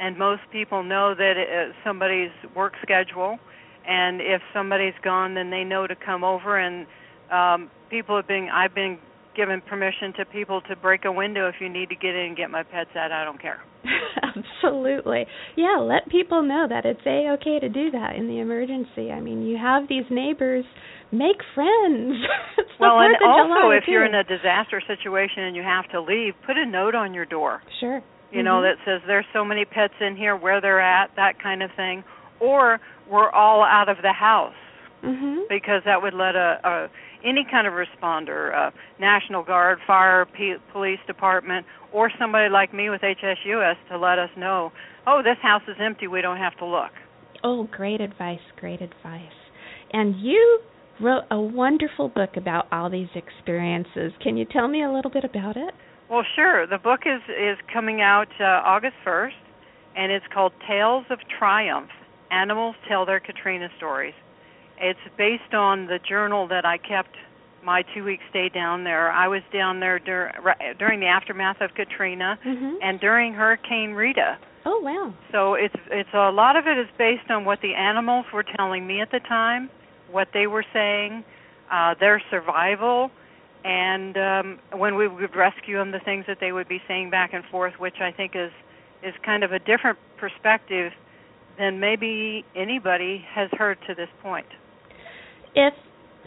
and 0.00 0.16
most 0.16 0.42
people 0.50 0.82
know 0.82 1.14
that 1.14 1.36
it, 1.36 1.48
uh, 1.50 1.72
somebody's 1.84 2.32
work 2.54 2.72
schedule 2.82 3.38
and 3.88 4.20
if 4.20 4.40
somebody's 4.52 4.94
gone 5.02 5.34
then 5.34 5.50
they 5.50 5.64
know 5.64 5.86
to 5.86 5.94
come 5.96 6.24
over 6.24 6.58
and 6.58 6.86
um 7.30 7.70
people 7.90 8.16
have 8.16 8.26
been 8.28 8.48
I've 8.52 8.74
been 8.74 8.98
given 9.36 9.60
permission 9.60 10.12
to 10.18 10.24
people 10.24 10.60
to 10.68 10.76
break 10.76 11.04
a 11.04 11.12
window 11.12 11.48
if 11.48 11.56
you 11.60 11.68
need 11.68 11.88
to 11.88 11.96
get 11.96 12.14
in 12.14 12.26
and 12.26 12.36
get 12.36 12.50
my 12.50 12.62
pets 12.62 12.90
out 12.96 13.10
I 13.12 13.24
don't 13.24 13.40
care. 13.40 13.58
Absolutely. 14.22 15.26
Yeah, 15.56 15.78
let 15.80 16.08
people 16.08 16.42
know 16.42 16.66
that 16.68 16.84
it's 16.84 17.00
a 17.06 17.30
okay 17.34 17.58
to 17.60 17.68
do 17.68 17.90
that 17.90 18.16
in 18.16 18.26
the 18.28 18.38
emergency. 18.40 19.10
I 19.12 19.20
mean, 19.20 19.42
you 19.42 19.56
have 19.58 19.88
these 19.88 20.04
neighbors, 20.10 20.64
make 21.12 21.36
friends. 21.54 22.14
well, 22.80 22.98
and 23.00 23.14
also 23.26 23.70
if 23.70 23.84
you're 23.88 24.06
in 24.06 24.14
a 24.14 24.24
disaster 24.24 24.80
situation 24.86 25.44
and 25.44 25.56
you 25.56 25.62
have 25.62 25.88
to 25.90 26.00
leave, 26.00 26.34
put 26.46 26.56
a 26.56 26.64
note 26.66 26.94
on 26.94 27.12
your 27.14 27.26
door. 27.26 27.60
Sure. 27.80 28.02
you 28.30 28.42
know 28.42 28.60
Mhm. 28.62 28.62
that 28.62 28.76
says 28.84 29.00
there's 29.06 29.26
so 29.32 29.44
many 29.44 29.64
pets 29.64 29.94
in 30.00 30.16
here 30.16 30.34
where 30.36 30.60
they're 30.60 30.80
at 30.80 31.10
that 31.16 31.38
kind 31.40 31.62
of 31.62 31.70
thing 31.76 32.02
or 32.40 32.80
we're 33.10 33.30
all 33.30 33.62
out 33.62 33.88
of 33.88 33.98
the 34.02 34.12
house 34.12 34.54
Mhm. 35.02 35.48
because 35.48 35.82
that 35.84 36.00
would 36.02 36.14
let 36.14 36.34
a, 36.34 36.58
a 36.64 36.88
any 37.22 37.44
kind 37.50 37.66
of 37.66 37.74
responder 37.74 38.54
uh 38.56 38.70
national 38.98 39.42
guard 39.42 39.78
fire 39.86 40.24
P- 40.26 40.56
police 40.72 40.98
department 41.06 41.66
or 41.92 42.10
somebody 42.18 42.48
like 42.48 42.72
me 42.72 42.88
with 42.90 43.02
HSUS 43.02 43.76
to 43.90 43.98
let 43.98 44.18
us 44.18 44.30
know 44.36 44.72
oh 45.06 45.22
this 45.22 45.38
house 45.42 45.62
is 45.68 45.76
empty 45.80 46.06
we 46.06 46.20
don't 46.22 46.38
have 46.38 46.56
to 46.58 46.64
look 46.64 46.92
Oh, 47.46 47.64
great 47.64 48.00
advice, 48.00 48.40
great 48.58 48.80
advice. 48.80 49.36
And 49.92 50.16
you 50.16 50.60
wrote 50.98 51.24
a 51.30 51.38
wonderful 51.38 52.08
book 52.08 52.38
about 52.38 52.66
all 52.72 52.88
these 52.88 53.10
experiences. 53.14 54.12
Can 54.22 54.38
you 54.38 54.46
tell 54.50 54.66
me 54.66 54.82
a 54.82 54.90
little 54.90 55.10
bit 55.10 55.24
about 55.24 55.56
it? 55.58 55.74
well 56.08 56.24
sure 56.36 56.66
the 56.66 56.78
book 56.78 57.00
is 57.06 57.20
is 57.28 57.58
coming 57.72 58.00
out 58.00 58.28
uh, 58.40 58.44
August 58.64 58.94
1st 59.06 59.32
and 59.96 60.10
it's 60.12 60.24
called 60.32 60.52
Tales 60.66 61.04
of 61.10 61.18
Triumph 61.38 61.90
Animals 62.34 62.74
Tell 62.88 63.06
Their 63.06 63.20
Katrina 63.20 63.68
Stories 63.76 64.14
It's 64.78 64.98
based 65.16 65.54
on 65.54 65.86
the 65.86 66.00
journal 66.00 66.48
that 66.48 66.64
I 66.64 66.78
kept 66.78 67.14
my 67.62 67.82
two 67.94 68.04
week 68.04 68.20
stay 68.28 68.48
down 68.50 68.82
there. 68.84 69.10
I 69.10 69.28
was 69.28 69.40
down 69.52 69.78
there 69.80 69.98
dur- 70.00 70.32
ri- 70.42 70.74
during 70.78 70.98
the 71.00 71.06
aftermath 71.06 71.60
of 71.62 71.74
Katrina 71.74 72.38
Mhm. 72.44 72.76
and 72.82 72.98
during 73.00 73.32
Hurricane 73.34 73.94
Rita. 73.94 74.36
Oh 74.66 74.80
wow. 74.80 75.12
So 75.30 75.54
it's 75.54 75.74
it's 75.90 76.12
a 76.12 76.30
lot 76.32 76.56
of 76.56 76.66
it 76.66 76.76
is 76.76 76.88
based 76.98 77.30
on 77.30 77.44
what 77.44 77.60
the 77.60 77.74
animals 77.74 78.26
were 78.32 78.42
telling 78.42 78.84
me 78.86 79.00
at 79.00 79.10
the 79.12 79.20
time, 79.20 79.70
what 80.10 80.28
they 80.32 80.46
were 80.48 80.64
saying, 80.72 81.22
uh, 81.70 81.94
their 81.94 82.20
survival, 82.30 83.10
and 83.64 84.18
um, 84.18 84.58
when 84.72 84.96
we 84.96 85.06
would 85.08 85.34
rescue 85.36 85.76
them, 85.78 85.90
the 85.92 86.00
things 86.00 86.26
that 86.26 86.40
they 86.40 86.52
would 86.52 86.68
be 86.68 86.82
saying 86.88 87.10
back 87.10 87.32
and 87.32 87.44
forth, 87.46 87.78
which 87.78 88.00
I 88.00 88.10
think 88.10 88.34
is 88.34 88.50
is 89.02 89.14
kind 89.22 89.42
of 89.44 89.52
a 89.52 89.58
different 89.60 89.98
perspective 90.18 90.92
than 91.58 91.80
maybe 91.80 92.44
anybody 92.56 93.24
has 93.34 93.48
heard 93.52 93.78
to 93.86 93.94
this 93.94 94.08
point. 94.22 94.46
If 95.54 95.74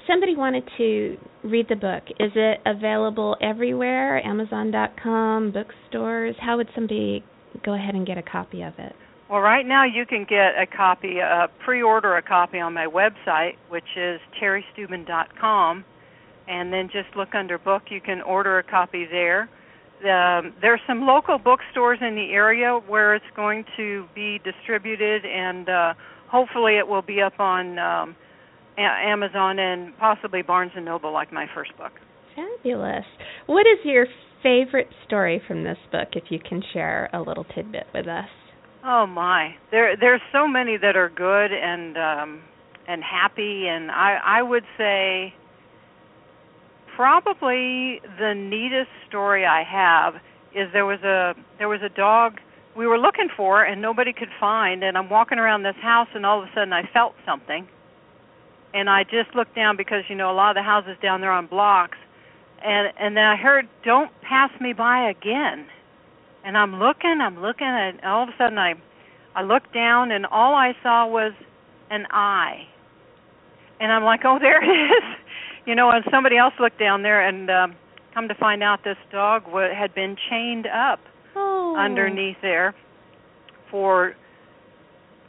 somebody 0.07 0.35
wanted 0.35 0.63
to 0.77 1.17
read 1.43 1.67
the 1.69 1.75
book, 1.75 2.03
is 2.19 2.31
it 2.35 2.59
available 2.65 3.35
everywhere? 3.41 4.25
Amazon.com, 4.25 5.51
bookstores? 5.51 6.35
How 6.39 6.57
would 6.57 6.69
somebody 6.73 7.23
go 7.65 7.73
ahead 7.73 7.95
and 7.95 8.05
get 8.05 8.17
a 8.17 8.23
copy 8.23 8.61
of 8.61 8.73
it? 8.77 8.95
Well, 9.29 9.41
right 9.41 9.65
now 9.65 9.83
you 9.83 10.05
can 10.05 10.25
get 10.27 10.57
a 10.57 10.65
copy, 10.65 11.17
uh, 11.19 11.47
pre-order 11.65 12.15
a 12.15 12.21
copy 12.21 12.59
on 12.59 12.73
my 12.73 12.85
website, 12.85 13.57
which 13.67 13.97
is 13.97 14.21
terristeuben.com, 14.41 15.83
and 16.47 16.71
then 16.71 16.87
just 16.87 17.13
look 17.17 17.35
under 17.35 17.57
book. 17.57 17.83
You 17.89 17.99
can 17.99 18.21
order 18.21 18.57
a 18.59 18.63
copy 18.63 19.05
there. 19.05 19.49
Um, 19.99 20.53
there's 20.61 20.81
some 20.85 21.07
local 21.07 21.39
bookstores 21.39 21.99
in 22.01 22.15
the 22.15 22.31
area 22.31 22.79
where 22.87 23.15
it's 23.15 23.25
going 23.35 23.65
to 23.77 24.05
be 24.13 24.39
distributed, 24.43 25.25
and 25.25 25.67
uh, 25.67 25.93
hopefully 26.29 26.77
it 26.77 26.87
will 26.87 27.01
be 27.01 27.19
up 27.21 27.39
on 27.39 27.79
um, 27.79 28.15
a- 28.77 28.81
Amazon 28.81 29.57
and 29.57 29.97
possibly 29.97 30.43
Barnes 30.43 30.71
and 30.75 30.85
Noble, 30.85 31.11
like 31.11 31.33
my 31.33 31.47
first 31.55 31.75
book. 31.77 31.93
Fabulous. 32.35 33.05
What 33.47 33.61
is 33.61 33.79
your 33.83 34.05
favorite 34.43 34.89
story 35.07 35.41
from 35.47 35.63
this 35.63 35.79
book, 35.91 36.09
if 36.13 36.25
you 36.29 36.39
can 36.39 36.61
share 36.73 37.09
a 37.11 37.19
little 37.19 37.45
tidbit 37.55 37.87
with 37.93 38.07
us? 38.07 38.29
Oh 38.85 39.07
my, 39.07 39.55
there 39.71 39.97
there's 39.97 40.21
so 40.31 40.47
many 40.47 40.77
that 40.77 40.95
are 40.95 41.09
good 41.09 41.51
and 41.51 41.97
um, 41.97 42.41
and 42.87 43.03
happy, 43.03 43.65
and 43.67 43.89
I 43.91 44.19
I 44.23 44.41
would 44.43 44.63
say 44.77 45.33
probably 46.97 48.01
the 48.17 48.33
neatest 48.33 48.89
story 49.07 49.45
I 49.45 49.61
have 49.63 50.15
is 50.55 50.67
there 50.73 50.87
was 50.87 50.99
a 51.03 51.35
there 51.59 51.69
was 51.69 51.81
a 51.83 51.89
dog 51.89 52.39
we 52.75 52.87
were 52.87 52.97
looking 52.97 53.29
for 53.37 53.63
and 53.63 53.79
nobody 53.79 54.11
could 54.11 54.31
find 54.39 54.83
and 54.83 54.97
I'm 54.97 55.07
walking 55.07 55.37
around 55.37 55.61
this 55.61 55.75
house 55.79 56.07
and 56.15 56.25
all 56.25 56.41
of 56.41 56.49
a 56.49 56.51
sudden 56.55 56.73
I 56.73 56.89
felt 56.91 57.13
something. 57.23 57.67
And 58.73 58.89
I 58.89 59.03
just 59.03 59.35
looked 59.35 59.55
down 59.55 59.77
because 59.77 60.05
you 60.09 60.15
know 60.15 60.31
a 60.31 60.33
lot 60.33 60.49
of 60.49 60.55
the 60.55 60.63
houses 60.63 60.97
down 60.99 61.21
there 61.21 61.31
on 61.31 61.45
blocks. 61.45 61.99
And 62.65 62.91
and 62.99 63.15
then 63.15 63.25
I 63.25 63.35
heard 63.35 63.67
don't 63.85 64.09
pass 64.23 64.49
me 64.59 64.73
by 64.73 65.07
again. 65.07 65.67
And 66.43 66.57
I'm 66.57 66.79
looking 66.79 67.19
I'm 67.21 67.39
looking 67.39 67.67
and 67.67 68.01
all 68.01 68.23
of 68.23 68.29
a 68.29 68.37
sudden 68.39 68.57
I 68.57 68.73
I 69.35 69.43
looked 69.43 69.71
down 69.71 70.09
and 70.11 70.25
all 70.25 70.55
I 70.55 70.73
saw 70.81 71.05
was 71.05 71.33
an 71.91 72.07
eye. 72.09 72.67
And 73.79 73.91
I'm 73.91 74.03
like 74.03 74.21
oh 74.25 74.39
there 74.41 74.63
it 74.63 74.67
is 74.67 75.03
you 75.67 75.75
know 75.75 75.91
and 75.91 76.03
somebody 76.09 76.37
else 76.37 76.53
looked 76.59 76.79
down 76.79 77.03
there 77.03 77.21
and 77.27 77.49
um 77.51 77.75
come 78.15 78.27
to 78.27 78.35
find 78.35 78.63
out 78.63 78.79
this 78.83 78.97
dog 79.11 79.43
w- 79.45 79.71
had 79.77 79.93
been 79.93 80.15
chained 80.29 80.65
up 80.65 80.99
Oh. 81.35 81.75
underneath 81.77 82.37
there 82.41 82.73
for 83.69 84.15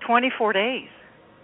24 0.07 0.53
days 0.55 0.89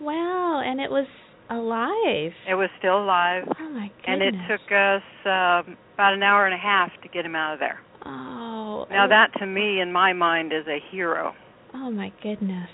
Wow, 0.00 0.62
and 0.64 0.80
it 0.80 0.90
was 0.90 1.06
alive. 1.50 2.32
it 2.48 2.54
was 2.54 2.70
still 2.78 2.98
alive 3.04 3.44
Oh 3.60 3.68
my 3.68 3.88
goodness. 3.88 4.04
and 4.06 4.22
it 4.22 4.34
took 4.48 4.72
us 4.72 5.02
um 5.26 5.76
about 5.94 6.14
an 6.14 6.22
hour 6.22 6.46
and 6.46 6.54
a 6.54 6.58
half 6.58 6.90
to 7.02 7.08
get 7.08 7.26
him 7.26 7.36
out 7.36 7.54
of 7.54 7.60
there 7.60 7.80
Oh. 8.06 8.86
now 8.90 9.06
that 9.08 9.32
to 9.38 9.46
me 9.46 9.80
in 9.80 9.92
my 9.92 10.12
mind 10.12 10.52
is 10.52 10.66
a 10.66 10.78
hero 10.90 11.34
Oh 11.76 11.90
my 11.90 12.12
goodness. 12.22 12.68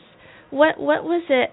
What 0.51 0.79
what 0.79 1.05
was 1.05 1.23
it 1.31 1.51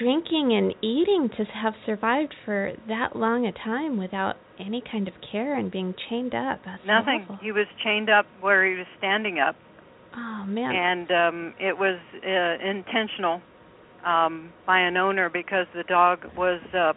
drinking 0.00 0.52
and 0.56 0.74
eating 0.82 1.28
to 1.36 1.44
have 1.44 1.74
survived 1.84 2.34
for 2.44 2.72
that 2.88 3.14
long 3.14 3.46
a 3.46 3.52
time 3.52 3.98
without 3.98 4.36
any 4.58 4.82
kind 4.90 5.06
of 5.08 5.14
care 5.30 5.54
and 5.58 5.70
being 5.70 5.94
chained 6.08 6.34
up? 6.34 6.60
That's 6.64 6.82
nothing 6.86 7.22
awful. 7.24 7.38
he 7.42 7.52
was 7.52 7.66
chained 7.84 8.08
up 8.10 8.26
where 8.40 8.64
he 8.70 8.76
was 8.76 8.86
standing 8.98 9.38
up 9.38 9.56
Oh 10.16 10.44
man. 10.46 10.74
and 10.74 11.10
um 11.10 11.54
it 11.60 11.76
was 11.78 11.98
uh, 12.24 12.68
intentional 12.68 13.40
um 14.04 14.52
by 14.66 14.80
an 14.80 14.96
owner 14.96 15.28
because 15.30 15.66
the 15.74 15.84
dog 15.84 16.20
was 16.36 16.60
uh 16.74 16.92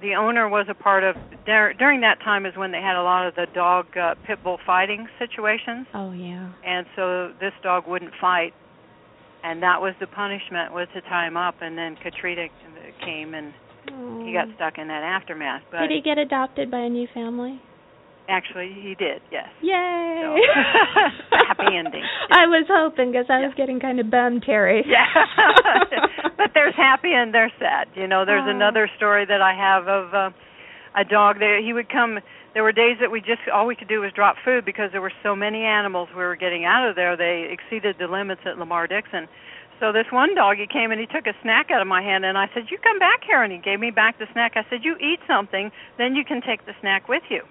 the 0.00 0.14
owner 0.16 0.48
was 0.48 0.66
a 0.68 0.74
part 0.74 1.04
of 1.04 1.14
dur- 1.46 1.74
during 1.78 2.00
that 2.00 2.18
time 2.24 2.44
is 2.46 2.56
when 2.56 2.72
they 2.72 2.80
had 2.80 2.96
a 3.00 3.04
lot 3.04 3.24
of 3.28 3.36
the 3.36 3.46
dog 3.54 3.86
uh, 3.96 4.14
pit 4.26 4.38
bull 4.42 4.58
fighting 4.66 5.06
situations 5.18 5.86
oh 5.94 6.10
yeah. 6.12 6.50
and 6.66 6.86
so 6.96 7.30
this 7.40 7.52
dog 7.62 7.84
wouldn't 7.86 8.12
fight 8.20 8.52
and 9.44 9.62
that 9.62 9.80
was 9.80 9.94
the 10.00 10.06
punishment 10.06 10.72
was 10.72 10.88
to 10.94 11.00
tie 11.02 11.26
him 11.26 11.36
up 11.36 11.56
and 11.60 11.76
then 11.76 11.96
Katrina 12.02 12.46
came 13.04 13.34
and 13.34 13.52
he 14.26 14.32
got 14.32 14.46
stuck 14.56 14.78
in 14.78 14.88
that 14.88 15.02
aftermath 15.02 15.62
but 15.70 15.80
Did 15.80 15.90
he 15.90 16.00
get 16.00 16.18
adopted 16.18 16.70
by 16.70 16.78
a 16.80 16.88
new 16.88 17.06
family? 17.12 17.60
actually 18.28 18.70
he 18.72 18.94
did 18.94 19.20
yes 19.32 19.48
Yay! 19.60 20.22
So, 20.22 20.36
happy 21.48 21.76
ending. 21.76 22.02
I 22.30 22.46
was 22.46 22.66
hoping 22.70 23.10
because 23.10 23.26
I 23.28 23.40
was 23.40 23.52
getting 23.56 23.80
kind 23.80 23.98
of 23.98 24.10
bummed, 24.10 24.44
Terri. 24.44 24.82
Yeah. 24.86 25.06
but 26.36 26.50
there's 26.54 26.74
happy 26.76 27.12
and 27.12 27.34
there's 27.34 27.50
sad. 27.58 27.88
You 27.96 28.06
know, 28.06 28.24
there's 28.24 28.44
Oh. 28.46 28.50
another 28.50 28.88
story 28.96 29.24
that 29.26 29.40
I 29.42 29.52
have 29.54 29.88
of 29.88 30.14
uh, 30.14 30.30
a 30.94 31.04
dog 31.04 31.38
there 31.38 31.62
he 31.62 31.72
would 31.72 31.88
come 31.88 32.20
there 32.54 32.62
were 32.62 32.72
days 32.72 32.98
that 33.00 33.10
we 33.10 33.20
just 33.20 33.40
all 33.52 33.66
we 33.66 33.74
could 33.74 33.88
do 33.88 34.00
was 34.00 34.12
drop 34.12 34.36
food 34.44 34.64
because 34.64 34.92
there 34.92 35.00
were 35.00 35.12
so 35.22 35.34
many 35.34 35.64
animals 35.64 36.08
we 36.10 36.22
were 36.22 36.36
getting 36.36 36.64
out 36.64 36.88
of 36.88 36.96
there. 36.96 37.16
They 37.16 37.48
exceeded 37.50 37.96
the 37.98 38.06
limits 38.06 38.42
at 38.44 38.58
Lamar 38.58 38.86
Dixon. 38.86 39.26
So 39.80 39.90
this 39.90 40.06
one 40.10 40.34
dog 40.34 40.58
he 40.58 40.66
came 40.66 40.90
and 40.92 41.00
he 41.00 41.06
took 41.06 41.26
a 41.26 41.34
snack 41.42 41.70
out 41.70 41.80
of 41.80 41.88
my 41.88 42.02
hand 42.02 42.24
and 42.24 42.36
I 42.36 42.50
said, 42.52 42.70
"You 42.70 42.78
come 42.78 42.98
back 42.98 43.24
here." 43.24 43.42
And 43.42 43.52
he 43.52 43.58
gave 43.58 43.80
me 43.80 43.90
back 43.90 44.18
the 44.18 44.28
snack. 44.32 44.52
I 44.56 44.64
said, 44.68 44.84
"You 44.84 44.96
eat 45.00 45.20
something, 45.26 45.72
then 45.96 46.14
you 46.14 46.24
can 46.24 46.42
take 46.42 46.66
the 46.66 46.74
snack 46.80 47.08
with 47.08 47.22
you." 47.30 47.42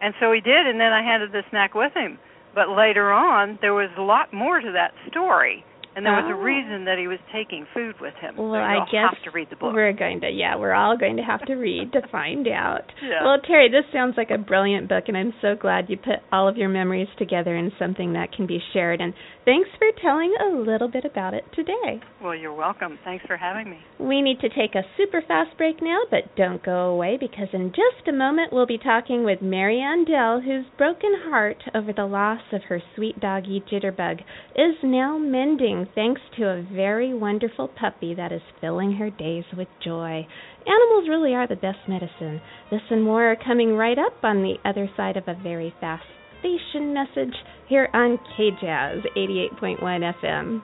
And 0.00 0.14
so 0.20 0.32
he 0.32 0.40
did 0.40 0.66
and 0.66 0.80
then 0.80 0.92
I 0.92 1.02
handed 1.02 1.32
the 1.32 1.44
snack 1.50 1.74
with 1.74 1.92
him. 1.94 2.18
But 2.54 2.68
later 2.68 3.12
on, 3.12 3.58
there 3.60 3.74
was 3.74 3.90
a 3.96 4.02
lot 4.02 4.32
more 4.32 4.60
to 4.60 4.72
that 4.72 4.94
story. 5.08 5.64
And 5.94 6.06
there 6.06 6.12
was 6.14 6.24
a 6.30 6.34
Oh. 6.34 6.40
reason 6.40 6.84
that 6.86 6.98
he 6.98 7.06
was 7.06 7.18
taking 7.32 7.66
food 7.74 8.00
with 8.00 8.14
him. 8.14 8.36
Well, 8.36 8.52
so 8.52 8.58
I 8.58 8.84
guess 8.90 9.12
have 9.12 9.22
to 9.24 9.30
read 9.30 9.48
the 9.50 9.56
book. 9.56 9.74
We're 9.74 9.92
going 9.92 10.20
to, 10.22 10.30
yeah, 10.30 10.56
we're 10.56 10.72
all 10.72 10.96
going 10.96 11.16
to 11.18 11.22
have 11.22 11.44
to 11.46 11.54
read 11.54 11.92
to 11.92 12.00
find 12.10 12.48
out. 12.48 12.90
Yeah. 13.02 13.24
Well, 13.24 13.38
Terri, 13.40 13.70
this 13.70 13.84
sounds 13.92 14.16
like 14.16 14.30
a 14.30 14.38
brilliant 14.38 14.88
book, 14.88 15.04
and 15.08 15.16
I'm 15.16 15.34
so 15.42 15.54
glad 15.54 15.90
you 15.90 15.96
put 15.98 16.20
all 16.32 16.48
of 16.48 16.56
your 16.56 16.68
memories 16.70 17.08
together 17.18 17.54
in 17.56 17.72
something 17.78 18.14
that 18.14 18.32
can 18.32 18.46
be 18.46 18.58
shared. 18.72 19.00
And 19.00 19.12
thanks 19.44 19.68
for 19.78 19.88
telling 20.00 20.34
a 20.40 20.56
little 20.56 20.88
bit 20.88 21.04
about 21.04 21.34
it 21.34 21.44
today. 21.54 22.00
Well, 22.22 22.34
you're 22.34 22.54
welcome. 22.54 22.98
Thanks 23.04 23.24
for 23.26 23.36
having 23.36 23.70
me. 23.70 23.78
We 23.98 24.22
need 24.22 24.40
to 24.40 24.48
take 24.48 24.74
a 24.74 24.86
super 24.96 25.22
fast 25.26 25.56
break 25.56 25.82
now, 25.82 26.00
but 26.10 26.34
don't 26.36 26.62
go 26.62 26.90
away 26.90 27.16
because 27.18 27.48
in 27.52 27.70
just 27.70 28.08
a 28.08 28.12
moment 28.12 28.52
we'll 28.52 28.66
be 28.66 28.78
talking 28.78 29.24
with 29.24 29.42
Marianne 29.42 30.04
Dell, 30.04 30.40
whose 30.40 30.64
broken 30.78 31.12
heart 31.24 31.62
over 31.74 31.92
the 31.92 32.06
loss 32.06 32.42
of 32.52 32.62
her 32.68 32.80
sweet 32.94 33.18
doggy 33.20 33.62
Jitterbug 33.70 34.20
is 34.54 34.76
now 34.82 35.18
mending 35.18 35.86
thanks 35.94 36.20
to 36.36 36.44
a 36.44 36.66
very 36.72 37.14
wonderful 37.14 37.68
puppy 37.68 38.14
that 38.14 38.32
is 38.32 38.42
filling 38.60 38.92
her 38.92 39.10
days 39.10 39.44
with 39.56 39.68
joy. 39.84 40.26
Animals 40.66 41.08
really 41.08 41.34
are 41.34 41.48
the 41.48 41.56
best 41.56 41.88
medicine. 41.88 42.40
This 42.70 42.82
and 42.90 43.02
more 43.02 43.32
are 43.32 43.36
coming 43.36 43.74
right 43.74 43.98
up 43.98 44.22
on 44.22 44.42
the 44.42 44.56
other 44.64 44.88
side 44.96 45.16
of 45.16 45.24
a 45.26 45.34
very 45.42 45.74
fast 45.80 46.04
station 46.42 46.92
message 46.92 47.34
here 47.68 47.88
on 47.94 48.18
KJazz 48.36 49.02
88.1 49.16 50.12
FM. 50.22 50.62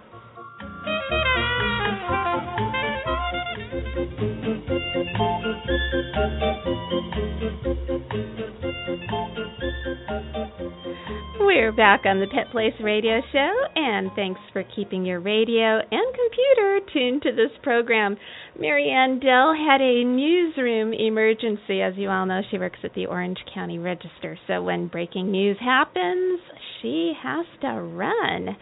We're 11.49 11.73
back 11.73 12.03
on 12.05 12.21
the 12.21 12.27
Pet 12.27 12.53
Place 12.53 12.75
Radio 12.79 13.23
Show, 13.33 13.53
and 13.75 14.11
thanks 14.15 14.39
for 14.53 14.63
keeping 14.77 15.07
your 15.07 15.19
radio 15.19 15.79
and 15.81 16.15
computer 16.15 16.81
tuned 16.93 17.23
to 17.23 17.33
this 17.33 17.57
program. 17.63 18.19
Marianne 18.61 19.19
Dell 19.19 19.55
had 19.57 19.81
a 19.81 20.05
newsroom 20.05 20.93
emergency. 20.93 21.81
As 21.81 21.95
you 21.97 22.11
all 22.11 22.27
know, 22.27 22.43
she 22.51 22.59
works 22.59 22.81
at 22.85 22.93
the 22.95 23.07
Orange 23.07 23.39
County 23.55 23.79
Register, 23.79 24.39
so 24.47 24.63
when 24.63 24.89
breaking 24.89 25.31
news 25.31 25.57
happens, 25.59 26.39
she 26.83 27.15
has 27.23 27.47
to 27.63 27.81
run. 27.81 28.55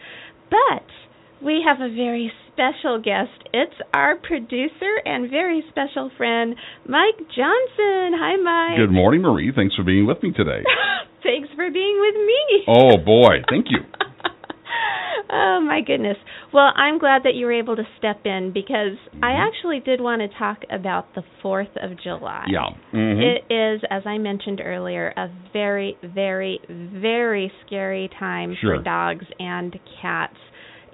But 0.48 1.44
we 1.44 1.64
have 1.66 1.80
a 1.80 1.92
very 1.92 2.30
special 2.60 2.96
guest. 3.02 3.36
It's 3.52 3.74
our 3.92 4.16
producer 4.16 4.96
and 5.04 5.30
very 5.30 5.62
special 5.68 6.10
friend, 6.16 6.56
Mike 6.88 7.18
Johnson. 7.36 8.16
Hi, 8.16 8.36
Mike. 8.40 8.78
Good 8.78 8.92
morning, 8.92 9.20
Marie. 9.22 9.52
Thanks 9.54 9.74
for 9.74 9.84
being 9.84 10.06
with 10.06 10.22
me 10.22 10.32
today. 10.32 10.62
Thanks 11.22 11.48
for 11.54 11.70
being 11.70 11.98
with 12.00 12.14
me. 12.14 12.64
Oh 12.68 12.96
boy, 13.04 13.42
thank 13.50 13.66
you. 13.68 13.78
oh 15.32 15.60
my 15.60 15.80
goodness. 15.84 16.16
Well, 16.52 16.70
I'm 16.76 16.98
glad 16.98 17.22
that 17.24 17.34
you 17.34 17.46
were 17.46 17.52
able 17.58 17.76
to 17.76 17.82
step 17.98 18.20
in 18.24 18.52
because 18.54 18.96
I 19.22 19.32
Mm-hmm. 19.32 19.48
actually 19.48 19.80
did 19.80 20.00
want 20.00 20.22
to 20.22 20.38
talk 20.38 20.58
about 20.70 21.14
the 21.14 21.22
4th 21.42 21.74
of 21.82 21.98
July. 22.00 22.44
Yeah. 22.48 22.70
hmm 22.92 23.20
It 23.20 23.52
is, 23.52 23.82
as 23.90 24.02
I 24.06 24.18
mentioned 24.18 24.60
earlier, 24.64 25.12
a 25.16 25.28
very, 25.52 25.96
very, 26.02 26.60
very 26.68 27.50
scary 27.66 28.08
time 28.18 28.54
Sure. 28.60 28.76
for 28.78 28.82
dogs 28.84 29.24
and 29.38 29.76
cats. 30.00 30.36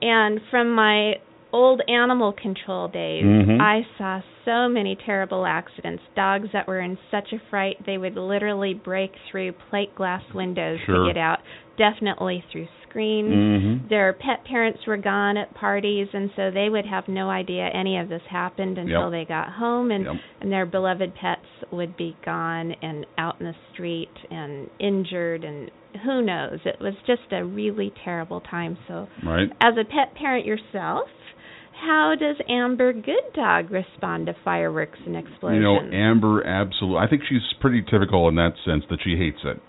And 0.00 0.40
from 0.50 0.74
my 0.74 1.14
old 1.52 1.82
animal 1.88 2.32
control 2.32 2.88
days, 2.88 3.24
Mhm. 3.24 3.60
I 3.60 3.86
saw 3.98 4.20
so 4.44 4.68
many 4.68 4.96
terrible 4.96 5.44
accidents. 5.46 6.02
Dogs 6.16 6.50
that 6.52 6.66
were 6.66 6.80
in 6.80 6.96
such 7.10 7.32
a 7.32 7.38
fright 7.50 7.76
they 7.84 7.98
would 7.98 8.16
literally 8.16 8.74
break 8.74 9.14
through 9.30 9.52
plate 9.70 9.94
glass 9.94 10.22
windows 10.34 10.80
Sure. 10.80 11.06
to 11.06 11.12
get 11.12 11.16
out, 11.16 11.40
definitely 11.76 12.42
through 12.50 12.66
screens. 12.88 13.32
Mhm. 13.32 13.88
Their 13.88 14.12
pet 14.12 14.44
parents 14.44 14.86
were 14.86 14.96
gone 14.96 15.36
at 15.36 15.52
parties, 15.54 16.08
and 16.12 16.30
so 16.36 16.50
they 16.50 16.68
would 16.68 16.86
have 16.86 17.08
no 17.08 17.30
idea 17.30 17.68
any 17.68 17.98
of 17.98 18.08
this 18.08 18.22
happened 18.26 18.78
until 18.78 19.04
Yep. 19.04 19.10
they 19.12 19.24
got 19.24 19.48
home, 19.50 19.90
and 19.90 20.04
Yep. 20.04 20.16
and 20.40 20.52
their 20.52 20.66
beloved 20.66 21.14
pets 21.14 21.46
would 21.70 21.96
be 21.96 22.16
gone 22.24 22.74
and 22.82 23.06
out 23.18 23.36
in 23.40 23.46
the 23.46 23.54
street 23.72 24.10
and 24.30 24.68
injured, 24.78 25.44
and 25.44 25.70
who 26.02 26.22
knows? 26.22 26.60
It 26.64 26.80
was 26.80 26.94
just 27.06 27.32
a 27.32 27.44
really 27.44 27.90
terrible 27.90 28.40
time. 28.40 28.76
So, 28.88 29.08
Right. 29.22 29.50
as 29.60 29.76
a 29.76 29.84
pet 29.84 30.14
parent 30.14 30.44
yourself, 30.46 31.08
how 31.82 32.14
does 32.18 32.36
Amber 32.48 32.92
Good 32.92 33.34
Dog 33.34 33.70
respond 33.70 34.26
to 34.26 34.36
fireworks 34.44 34.98
and 35.04 35.16
explosions? 35.16 35.56
You 35.56 35.62
know, 35.62 35.78
Amber, 35.92 36.46
absolutely. 36.46 36.98
I 36.98 37.08
think 37.08 37.22
she's 37.28 37.42
pretty 37.60 37.82
typical 37.82 38.28
in 38.28 38.36
that 38.36 38.52
sense 38.64 38.84
that 38.88 38.98
she 39.04 39.16
hates 39.16 39.40
it. 39.44 39.60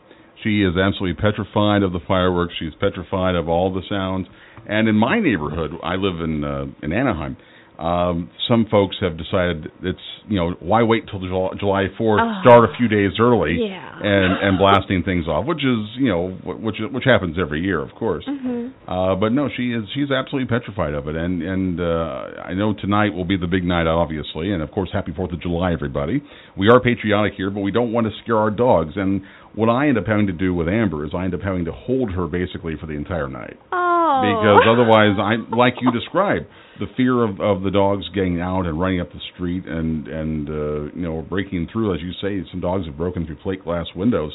She 0.44 0.62
is 0.62 0.76
absolutely 0.78 1.16
petrified 1.16 1.84
of 1.84 1.94
the 1.94 2.02
fireworks. 2.08 2.54
She's 2.60 2.74
petrified 2.80 3.36
of 3.36 3.48
all 3.48 3.74
the 3.74 3.82
sounds. 3.90 4.28
And 4.68 4.88
in 4.88 4.96
my 4.96 5.20
neighborhood, 5.20 5.72
I 5.82 5.96
live 5.96 6.22
in 6.22 6.44
uh, 6.44 6.66
in 6.82 6.94
Anaheim. 6.94 7.38
Um, 7.80 8.30
some 8.48 8.68
folks 8.70 8.96
have 9.02 9.18
decided 9.18 9.72
it's 9.82 9.98
you 10.30 10.38
know 10.38 10.52
why 10.60 10.84
wait 10.84 11.06
till 11.10 11.20
July, 11.20 11.50
July 11.60 11.84
4th? 12.00 12.20
Oh. 12.22 12.42
Start 12.42 12.70
a 12.70 12.74
few 12.78 12.88
days 12.88 13.14
early 13.20 13.58
Yeah. 13.68 13.98
and 14.02 14.32
and 14.48 14.58
blasting 14.60 15.02
things 15.04 15.28
off, 15.28 15.46
which 15.46 15.64
is 15.66 15.80
you 15.98 16.08
know 16.08 16.30
wh- 16.46 16.62
which 16.64 16.76
which 16.92 17.04
happens 17.06 17.38
every 17.40 17.62
year, 17.62 17.82
of 17.82 17.90
course. 17.96 18.24
hmm 18.28 18.68
Uh, 18.88 19.16
but 19.16 19.32
no, 19.32 19.50
she 19.58 19.74
is 19.74 19.84
she's 19.96 20.12
absolutely 20.12 20.48
petrified 20.48 20.94
of 20.94 21.08
it, 21.08 21.16
and 21.16 21.42
and 21.42 21.80
uh, 21.82 22.44
I 22.46 22.54
know 22.54 22.74
tonight 22.74 23.14
will 23.14 23.26
be 23.26 23.38
the 23.38 23.48
big 23.48 23.64
night, 23.64 23.88
obviously, 23.88 24.52
and 24.54 24.62
of 24.62 24.70
course, 24.72 24.90
happy 24.94 25.12
Fourth 25.16 25.32
of 25.34 25.42
July, 25.42 25.74
everybody. 25.74 26.22
We 26.56 26.70
are 26.70 26.80
patriotic 26.80 27.34
here, 27.36 27.50
but 27.50 27.62
we 27.62 27.72
don't 27.72 27.92
want 27.92 28.06
to 28.08 28.14
scare 28.24 28.38
our 28.38 28.52
dogs. 28.52 28.94
And 28.96 29.22
what 29.56 29.70
I 29.70 29.88
end 29.88 29.98
up 29.98 30.06
having 30.08 30.28
to 30.28 30.34
do 30.34 30.54
with 30.54 30.68
Amber 30.68 31.06
is 31.06 31.12
I 31.16 31.24
end 31.26 31.34
up 31.34 31.42
having 31.42 31.66
to 31.66 31.72
hold 31.72 32.12
her 32.12 32.28
basically 32.28 32.76
for 32.80 32.86
the 32.88 32.94
entire 32.94 33.28
night 33.28 33.58
Oh. 33.72 33.93
Because 34.22 34.62
otherwise, 34.70 35.18
I 35.20 35.36
like 35.56 35.76
you 35.82 35.92
described 35.92 36.46
the 36.80 36.88
fear 36.98 37.24
of 37.24 37.40
of 37.40 37.64
the 37.64 37.72
dogs 37.72 38.06
getting 38.14 38.42
out 38.42 38.66
and 38.66 38.80
running 38.80 39.00
up 39.02 39.12
the 39.12 39.22
street 39.34 39.66
and 39.66 40.08
and 40.08 40.50
uh, 40.50 40.82
you 40.96 41.02
know 41.02 41.22
breaking 41.22 41.68
through, 41.72 41.94
as 41.94 42.02
you 42.02 42.12
say, 42.22 42.46
some 42.52 42.62
dogs 42.62 42.86
have 42.86 42.98
broken 42.98 43.26
through 43.26 43.38
plate 43.38 43.64
glass 43.64 43.86
windows 43.96 44.32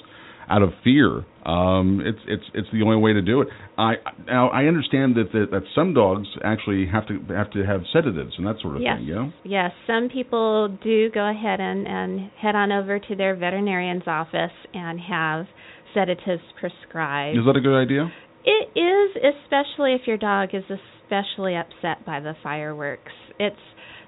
out 0.50 0.62
of 0.62 0.70
fear. 0.82 1.24
Um, 1.44 2.00
it's 2.04 2.18
it's 2.26 2.44
it's 2.54 2.68
the 2.72 2.82
only 2.82 2.96
way 2.96 3.12
to 3.12 3.22
do 3.22 3.40
it. 3.42 3.48
I 3.76 3.94
now 4.26 4.48
I 4.48 4.64
understand 4.64 5.14
that 5.16 5.32
that, 5.32 5.50
that 5.50 5.62
some 5.74 5.94
dogs 5.94 6.26
actually 6.44 6.86
have 6.86 7.06
to 7.08 7.14
have 7.34 7.50
to 7.52 7.64
have 7.64 7.82
sedatives 7.92 8.32
and 8.38 8.46
that 8.46 8.56
sort 8.62 8.76
of 8.76 8.82
Yes. 8.82 8.98
thing. 8.98 9.06
You 9.06 9.14
know. 9.14 9.32
Yes, 9.44 9.72
some 9.86 10.08
people 10.08 10.68
do 10.82 11.10
go 11.10 11.28
ahead 11.28 11.60
and, 11.60 11.86
and 11.86 12.30
head 12.40 12.54
on 12.54 12.72
over 12.72 12.98
to 12.98 13.16
their 13.16 13.34
veterinarian's 13.36 14.06
office 14.06 14.52
and 14.74 15.00
have 15.00 15.46
sedatives 15.94 16.42
prescribed. 16.58 17.38
Is 17.38 17.44
that 17.46 17.56
a 17.56 17.60
good 17.60 17.76
idea? 17.76 18.10
It 18.48 18.78
is, 18.78 19.34
especially 19.44 19.92
if 19.92 20.06
your 20.06 20.16
dog 20.16 20.54
is 20.54 20.64
especially 20.70 21.54
upset 21.54 22.06
by 22.06 22.20
the 22.20 22.32
fireworks. 22.42 23.12
It's 23.38 23.56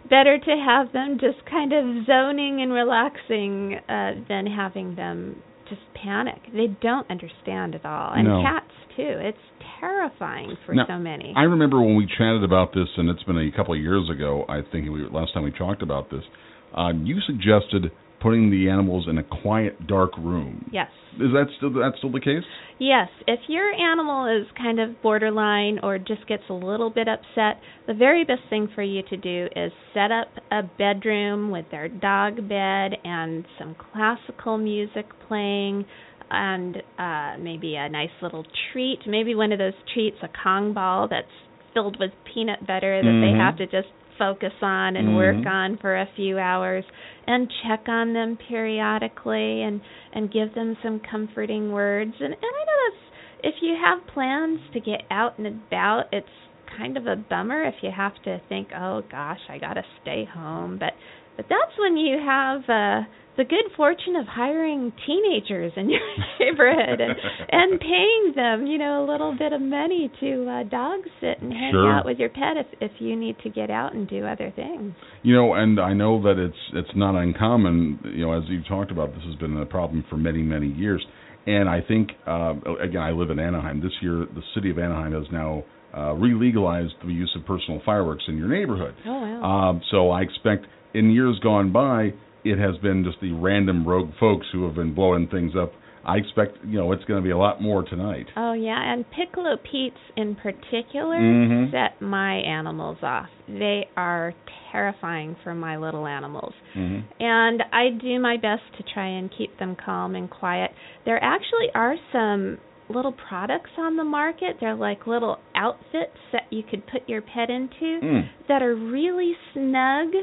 better 0.09 0.39
to 0.39 0.65
have 0.67 0.93
them 0.95 1.19
just 1.21 1.45
kind 1.45 1.75
of 1.75 2.07
zoning 2.07 2.63
and 2.63 2.73
relaxing 2.73 3.75
uh, 3.87 4.25
than 4.31 4.47
having 4.47 4.95
them 4.97 5.43
just 5.69 5.83
panic. 6.03 6.41
They 6.55 6.69
don't 6.81 7.09
understand 7.11 7.75
at 7.75 7.85
all. 7.85 8.13
And 8.15 8.27
No. 8.27 8.43
cats 8.43 8.73
too. 8.97 9.15
It's 9.21 9.39
terrifying 9.79 10.57
for 10.65 10.75
Now, 10.75 10.87
so 10.87 10.99
many. 10.99 11.35
I 11.37 11.43
remember 11.43 11.81
when 11.81 11.97
we 11.97 12.07
chatted 12.07 12.43
about 12.43 12.73
this, 12.73 12.89
and 12.97 13.11
it's 13.11 13.23
been 13.25 13.39
a 13.39 13.53
couple 13.55 13.75
of 13.75 13.81
years 13.81 14.09
ago. 14.09 14.47
I 14.49 14.63
think 14.63 14.91
we 14.91 15.07
last 15.11 15.35
time 15.35 15.45
we 15.45 15.53
talked 15.53 15.83
about 15.83 16.11
this. 16.11 16.25
Um, 16.75 17.05
you 17.05 17.21
suggested 17.26 17.93
putting 18.21 18.50
the 18.50 18.69
animals 18.69 19.06
in 19.09 19.19
a 19.19 19.23
quiet, 19.23 19.87
dark 19.87 20.17
room. 20.19 20.69
yes. 20.73 20.89
Is 21.15 21.33
that 21.33 21.47
still 21.56 21.73
that 21.73 21.95
still 21.99 22.13
the 22.13 22.21
case? 22.21 22.45
Yes, 22.78 23.09
if 23.26 23.41
your 23.49 23.73
animal 23.73 24.26
is 24.41 24.47
kind 24.56 24.78
of 24.78 25.02
borderline 25.02 25.80
or 25.83 25.99
just 25.99 26.25
gets 26.28 26.45
a 26.49 26.52
little 26.52 26.89
bit 26.89 27.09
upset, 27.09 27.61
the 27.89 27.95
very 27.95 28.25
best 28.25 28.43
thing 28.49 28.69
for 28.75 28.83
you 28.83 29.02
to 29.11 29.17
do 29.17 29.49
is 29.56 29.73
set 29.93 30.13
up 30.13 30.28
a 30.52 30.63
bedroom 30.78 31.50
with 31.50 31.65
their 31.73 31.89
dog 31.89 32.49
bed 32.49 32.93
and 33.04 33.45
some 33.59 33.75
classical 33.93 34.56
music 34.56 35.06
playing 35.26 35.85
and 36.30 36.76
uh 36.97 37.37
maybe 37.43 37.75
a 37.75 37.89
nice 37.89 38.09
little 38.23 38.45
treat, 38.73 39.00
maybe 39.06 39.35
one 39.35 39.50
of 39.50 39.59
those 39.59 39.75
treats, 39.93 40.17
a 40.23 40.28
Kong 40.45 40.73
ball 40.73 41.09
that's 41.11 41.26
filled 41.75 41.97
with 41.99 42.13
peanut 42.33 42.65
butter 42.67 43.02
that 43.02 43.21
they 43.21 43.33
Mhm. 43.37 43.41
have 43.41 43.56
to 43.56 43.67
just 43.67 43.89
focus 44.21 44.52
on 44.63 44.97
and 44.97 45.09
Mhm. 45.09 45.17
work 45.17 45.47
on 45.47 45.78
for 45.78 45.97
a 45.97 46.06
few 46.15 46.39
hours 46.39 46.85
and 47.26 47.50
check 47.63 47.89
on 47.89 48.13
them 48.13 48.37
periodically 48.37 49.63
and 49.63 49.80
and 50.13 50.30
give 50.30 50.52
them 50.54 50.76
some 50.83 51.00
comforting 51.00 51.73
words 51.73 52.15
and 52.21 52.33
and 52.35 52.45
I 52.61 52.65
know 52.69 52.78
that's 52.85 53.02
if 53.43 53.63
you 53.63 53.75
have 53.76 54.06
plans 54.09 54.61
to 54.75 54.80
get 54.80 55.02
out 55.11 55.39
and 55.39 55.47
about 55.47 56.04
it's 56.13 56.28
kind 56.76 56.97
of 56.97 57.06
a 57.06 57.17
bummer 57.17 57.65
if 57.65 57.75
you 57.83 57.91
have 57.91 58.15
to 58.25 58.39
think 58.49 58.69
oh 58.76 59.02
gosh 59.11 59.41
I 59.49 59.59
got 59.59 59.75
to 59.75 59.85
stay 60.02 60.25
home 60.26 60.76
but 60.78 60.93
but 61.37 61.47
that's 61.49 61.76
when 61.78 61.97
you 61.97 62.19
have 62.19 62.61
uh 62.69 63.00
the 63.41 63.49
good 63.49 63.67
fortune 63.76 64.17
of 64.17 64.26
hiring 64.26 64.93
teenagers 65.07 65.73
in 65.76 65.89
your 65.89 66.00
neighborhood 66.41 67.00
and 67.00 67.15
and 67.50 67.81
paying 67.93 68.33
them 68.37 68.67
you 68.67 68.76
know 68.79 69.03
a 69.03 69.07
little 69.11 69.35
bit 69.37 69.53
of 69.53 69.61
money 69.63 70.11
to 70.21 70.31
uh 70.49 70.63
dog 70.69 71.00
sit 71.21 71.41
and 71.41 71.53
hang 71.53 71.73
Sure. 71.73 71.91
out 71.91 72.05
with 72.05 72.19
your 72.19 72.29
pet 72.29 72.57
if 72.63 72.67
if 72.81 72.93
you 73.00 73.17
need 73.17 73.37
to 73.45 73.49
get 73.49 73.71
out 73.71 73.95
and 73.95 74.09
do 74.09 74.26
other 74.26 74.53
things 74.55 74.93
You 75.23 75.35
know, 75.39 75.55
and 75.55 75.81
I 75.81 75.93
know 75.95 76.21
that 76.23 76.37
it's 76.39 76.63
it's 76.81 76.95
not 76.97 77.15
uncommon. 77.15 78.00
You 78.17 78.26
know, 78.26 78.33
as 78.39 78.45
you've 78.49 78.67
talked 78.69 78.91
about, 78.91 79.09
this 79.15 79.25
has 79.31 79.37
been 79.37 79.57
a 79.57 79.67
problem 79.67 80.05
for 80.11 80.17
many 80.17 80.43
many 80.43 80.69
years. 80.69 81.03
And 81.47 81.69
I 81.69 81.81
think 81.87 82.11
uh, 82.26 82.55
again, 82.83 83.00
I 83.03 83.13
live 83.13 83.31
in 83.31 83.39
Anaheim. 83.39 83.81
This 83.81 83.97
year, 84.03 84.26
the 84.39 84.43
city 84.55 84.71
of 84.71 84.79
Anaheim 84.79 85.13
has 85.13 85.25
now 85.33 85.65
uh, 85.97 86.13
re-legalized 86.15 86.95
the 87.07 87.13
use 87.13 87.33
of 87.39 87.45
personal 87.47 87.81
fireworks 87.85 88.25
in 88.29 88.37
your 88.37 88.49
neighborhood. 88.49 88.95
oh 89.07 89.21
wow 89.21 89.43
Um, 89.71 89.81
so 89.91 90.11
I 90.11 90.21
expect 90.23 90.67
in 90.95 91.11
years 91.11 91.39
gone 91.43 91.73
by, 91.73 92.13
it 92.45 92.59
has 92.59 92.76
been 92.79 93.05
just 93.05 93.21
the 93.21 93.33
random 93.33 93.87
rogue 93.87 94.11
folks 94.19 94.47
who 94.53 94.65
have 94.67 94.75
been 94.75 94.95
blowing 94.95 95.29
things 95.29 95.53
up. 95.61 95.73
I 96.05 96.17
expect 96.17 96.57
you 96.65 96.79
know 96.79 96.93
it's 96.93 97.05
going 97.05 97.21
to 97.23 97.25
be 97.25 97.31
a 97.33 97.37
lot 97.37 97.61
more 97.61 97.83
tonight. 97.83 98.26
Oh 98.37 98.55
yeah, 98.55 98.93
and 98.93 99.05
Piccolo 99.11 99.57
Pete's 99.71 99.97
in 100.17 100.35
particular 100.35 101.17
Mhm. 101.19 101.71
set 101.71 102.00
my 102.00 102.37
animals 102.37 102.99
off. 103.03 103.29
They 103.47 103.87
are 103.99 104.33
terrifying 104.73 105.37
for 105.45 105.55
my 105.55 105.76
little 105.76 106.07
animals. 106.07 106.55
hmm 106.73 107.00
And 107.21 107.63
I 107.73 107.91
do 107.91 108.19
my 108.19 108.37
best 108.39 108.63
to 108.79 108.83
try 108.95 109.07
and 109.09 109.31
keep 109.31 109.59
them 109.59 109.76
calm 109.76 110.15
and 110.15 110.31
quiet. 110.31 110.71
There 111.05 111.23
actually 111.23 111.71
are 111.75 111.97
some 112.13 112.59
little 112.89 113.13
products 113.13 113.71
on 113.76 113.97
the 113.97 114.05
market. 114.05 114.57
They're 114.59 114.75
like 114.75 115.07
little 115.07 115.39
outfits 115.55 116.17
that 116.33 116.45
you 116.50 116.63
could 116.63 116.87
put 116.87 117.09
your 117.09 117.21
pet 117.21 117.50
into 117.50 118.00
Mm. 118.03 118.29
that 118.49 118.63
are 118.63 118.75
really 118.75 119.37
snug 119.53 120.15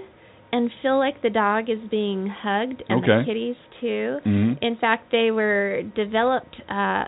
and 0.52 0.70
feel 0.82 0.98
like 0.98 1.22
the 1.22 1.30
dog 1.30 1.70
is 1.70 1.80
being 1.90 2.28
hugged 2.28 2.84
and 2.90 3.04
the 3.04 3.24
kitties 3.26 3.56
too. 3.82 4.18
hmm 4.24 4.54
In 4.62 4.78
fact, 4.80 5.12
they 5.12 5.32
were 5.32 5.84
developed 5.96 6.56
uh, 6.70 7.06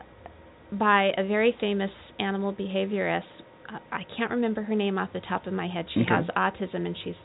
by 0.71 1.11
a 1.17 1.25
very 1.27 1.55
famous 1.59 1.91
animal 2.19 2.53
behaviorist. 2.53 3.23
Uh, 3.71 3.79
I 3.91 4.03
can't 4.17 4.31
remember 4.31 4.61
her 4.63 4.75
name 4.75 4.97
off 4.97 5.09
the 5.13 5.21
top 5.21 5.47
of 5.47 5.53
my 5.53 5.67
head. 5.67 5.85
She 5.93 6.01
Okay. 6.01 6.09
has 6.13 6.25
autism, 6.35 6.85
and 6.85 6.95
she's 7.03 7.15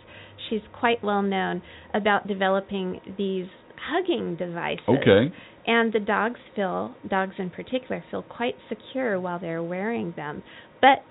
she's 0.49 0.63
quite 0.79 1.03
well 1.03 1.23
known 1.23 1.63
about 1.95 2.27
developing 2.27 3.01
these 3.19 3.47
hugging 3.91 4.37
devices. 4.37 4.85
Okay. 4.89 5.33
And 5.67 5.93
the 5.93 6.01
dogs 6.01 6.39
feel, 6.55 6.95
dogs 7.09 7.35
in 7.39 7.49
particular, 7.51 8.05
feel 8.11 8.23
quite 8.23 8.55
secure 8.69 9.19
while 9.19 9.39
they're 9.39 9.63
wearing 9.63 10.13
them. 10.17 10.43
But 10.81 11.03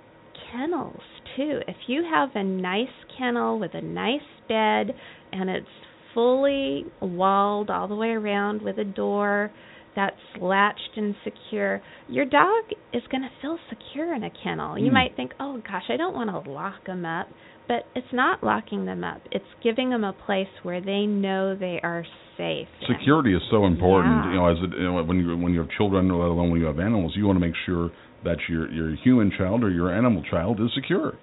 kennels 0.52 1.02
too. 1.36 1.60
If 1.68 1.76
you 1.88 2.04
have 2.04 2.30
a 2.36 2.44
nice 2.44 2.88
kennel 3.18 3.60
with 3.60 3.74
a 3.74 3.82
nice 3.82 4.22
bed 4.48 4.96
and 5.32 5.50
it's 5.50 5.68
fully 6.14 6.86
walled 7.02 7.70
all 7.70 7.88
the 7.88 7.96
way 7.96 8.10
around 8.10 8.62
with 8.62 8.78
a 8.78 8.84
door 8.84 9.52
that's 9.96 10.16
latched 10.42 10.98
and 10.98 11.16
secure, 11.24 11.82
your 12.08 12.26
dog 12.26 12.64
is 12.94 13.04
going 13.12 13.22
to 13.22 13.30
feel 13.42 13.58
secure 13.70 14.14
in 14.16 14.24
a 14.24 14.30
kennel. 14.44 14.78
You 14.78 14.88
Hmm. 14.88 14.94
might 14.96 15.16
think, 15.16 15.34
"Oh 15.40 15.58
gosh, 15.58 15.90
I 15.90 15.98
don't 15.98 16.16
want 16.16 16.30
to 16.30 16.50
lock 16.50 16.84
them 16.86 17.06
up." 17.06 17.28
But 17.68 17.86
it's 17.96 18.12
not 18.12 18.44
locking 18.44 18.86
them 18.86 19.04
up. 19.04 19.22
It's 19.32 19.46
giving 19.62 19.90
them 19.90 20.04
a 20.04 20.14
place 20.14 20.50
where 20.64 20.82
they 20.82 21.06
know 21.06 21.56
they 21.56 21.80
are 21.82 22.06
safe. 22.38 22.68
Security 22.88 23.34
is 23.34 23.42
so 23.52 23.66
important. 23.66 24.14
Yeah. 24.14 24.30
You 24.30 24.36
know, 24.36 24.48
as 24.50 24.58
it, 24.64 24.78
you 24.78 24.84
know, 24.84 25.04
when 25.04 25.20
you 25.20 25.38
when 25.38 25.54
you 25.54 25.60
have 25.60 25.70
children, 25.78 26.10
let 26.10 26.28
alone 26.28 26.52
when 26.52 26.60
you 26.60 26.68
have 26.68 26.80
animals, 26.80 27.14
you 27.16 27.26
want 27.26 27.38
to 27.38 27.46
make 27.46 27.56
sure 27.66 27.92
that 28.24 28.38
your 28.50 28.72
your 28.72 28.96
human 29.04 29.32
child 29.38 29.64
or 29.64 29.70
your 29.70 29.94
animal 29.94 30.24
child 30.30 30.60
is 30.62 30.70
secure. 30.76 31.14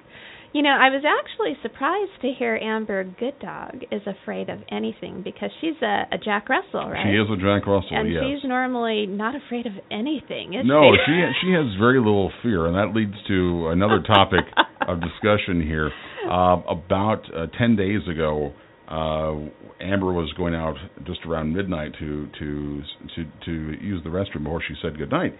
You 0.53 0.63
know, 0.63 0.71
I 0.71 0.91
was 0.91 1.05
actually 1.07 1.55
surprised 1.63 2.11
to 2.23 2.33
hear 2.37 2.57
Amber 2.57 3.05
Good 3.05 3.39
Dog 3.39 3.85
is 3.93 4.03
afraid 4.05 4.49
of 4.49 4.59
anything 4.69 5.23
because 5.23 5.51
she's 5.61 5.79
a, 5.81 6.11
a 6.11 6.19
Jack 6.19 6.49
Russell, 6.49 6.91
right? 6.91 7.07
She 7.07 7.15
is 7.15 7.31
a 7.31 7.37
Jack 7.37 7.69
Russell, 7.69 7.87
and 7.93 8.11
yes. 8.11 8.23
she's 8.27 8.43
normally 8.43 9.07
not 9.07 9.37
afraid 9.37 9.67
of 9.67 9.75
anything, 9.93 10.59
no, 10.65 10.91
she? 11.07 11.13
she 11.13 11.47
she 11.47 11.53
has 11.53 11.67
very 11.79 11.99
little 11.99 12.33
fear, 12.43 12.67
and 12.67 12.75
that 12.75 12.97
leads 12.99 13.15
to 13.29 13.69
another 13.69 14.03
topic 14.03 14.43
of 14.89 14.99
discussion 15.01 15.63
here. 15.63 15.93
Uh, 16.29 16.61
about 16.69 17.23
uh, 17.33 17.47
ten 17.57 17.77
days 17.77 18.03
ago, 18.11 18.53
uh, 18.91 19.35
Amber 19.81 20.13
was 20.13 20.33
going 20.37 20.55
out 20.55 20.75
just 21.07 21.21
around 21.27 21.55
midnight 21.55 21.93
to 22.01 22.29
to 22.39 22.83
to 23.15 23.25
to 23.45 23.53
use 23.83 24.03
the 24.03 24.11
restroom 24.11 24.45
before 24.45 24.63
she 24.67 24.75
said 24.83 24.99
goodnight, 24.99 25.35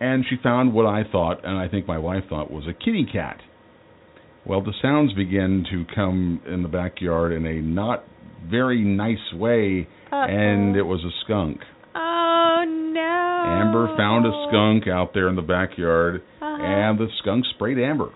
and 0.00 0.24
she 0.28 0.36
found 0.42 0.72
what 0.74 0.86
I 0.86 1.02
thought, 1.10 1.44
and 1.44 1.56
I 1.58 1.68
think 1.68 1.86
my 1.88 1.98
wife 1.98 2.24
thought, 2.28 2.50
was 2.50 2.64
a 2.68 2.72
kitty 2.74 3.06
cat. 3.10 3.38
Well, 4.44 4.60
the 4.62 4.74
sounds 4.80 5.12
began 5.14 5.64
to 5.72 5.84
come 5.94 6.40
in 6.46 6.62
the 6.62 6.68
backyard 6.68 7.32
in 7.32 7.46
a 7.46 7.54
not 7.60 8.04
very 8.48 8.84
nice 8.84 9.32
way, 9.34 9.88
Uh-oh. 10.12 10.22
and 10.22 10.76
it 10.76 10.82
was 10.84 11.02
a 11.04 11.10
skunk. 11.24 11.58
Oh 11.96 12.64
no! 12.66 13.44
Amber 13.66 13.96
found 13.96 14.26
a 14.26 14.46
skunk 14.48 14.86
out 14.86 15.14
there 15.14 15.28
in 15.28 15.34
the 15.34 15.42
backyard, 15.42 16.22
Uh-huh. 16.40 16.62
and 16.62 16.98
the 16.98 17.08
skunk 17.22 17.44
sprayed 17.54 17.78
Amber. 17.78 18.10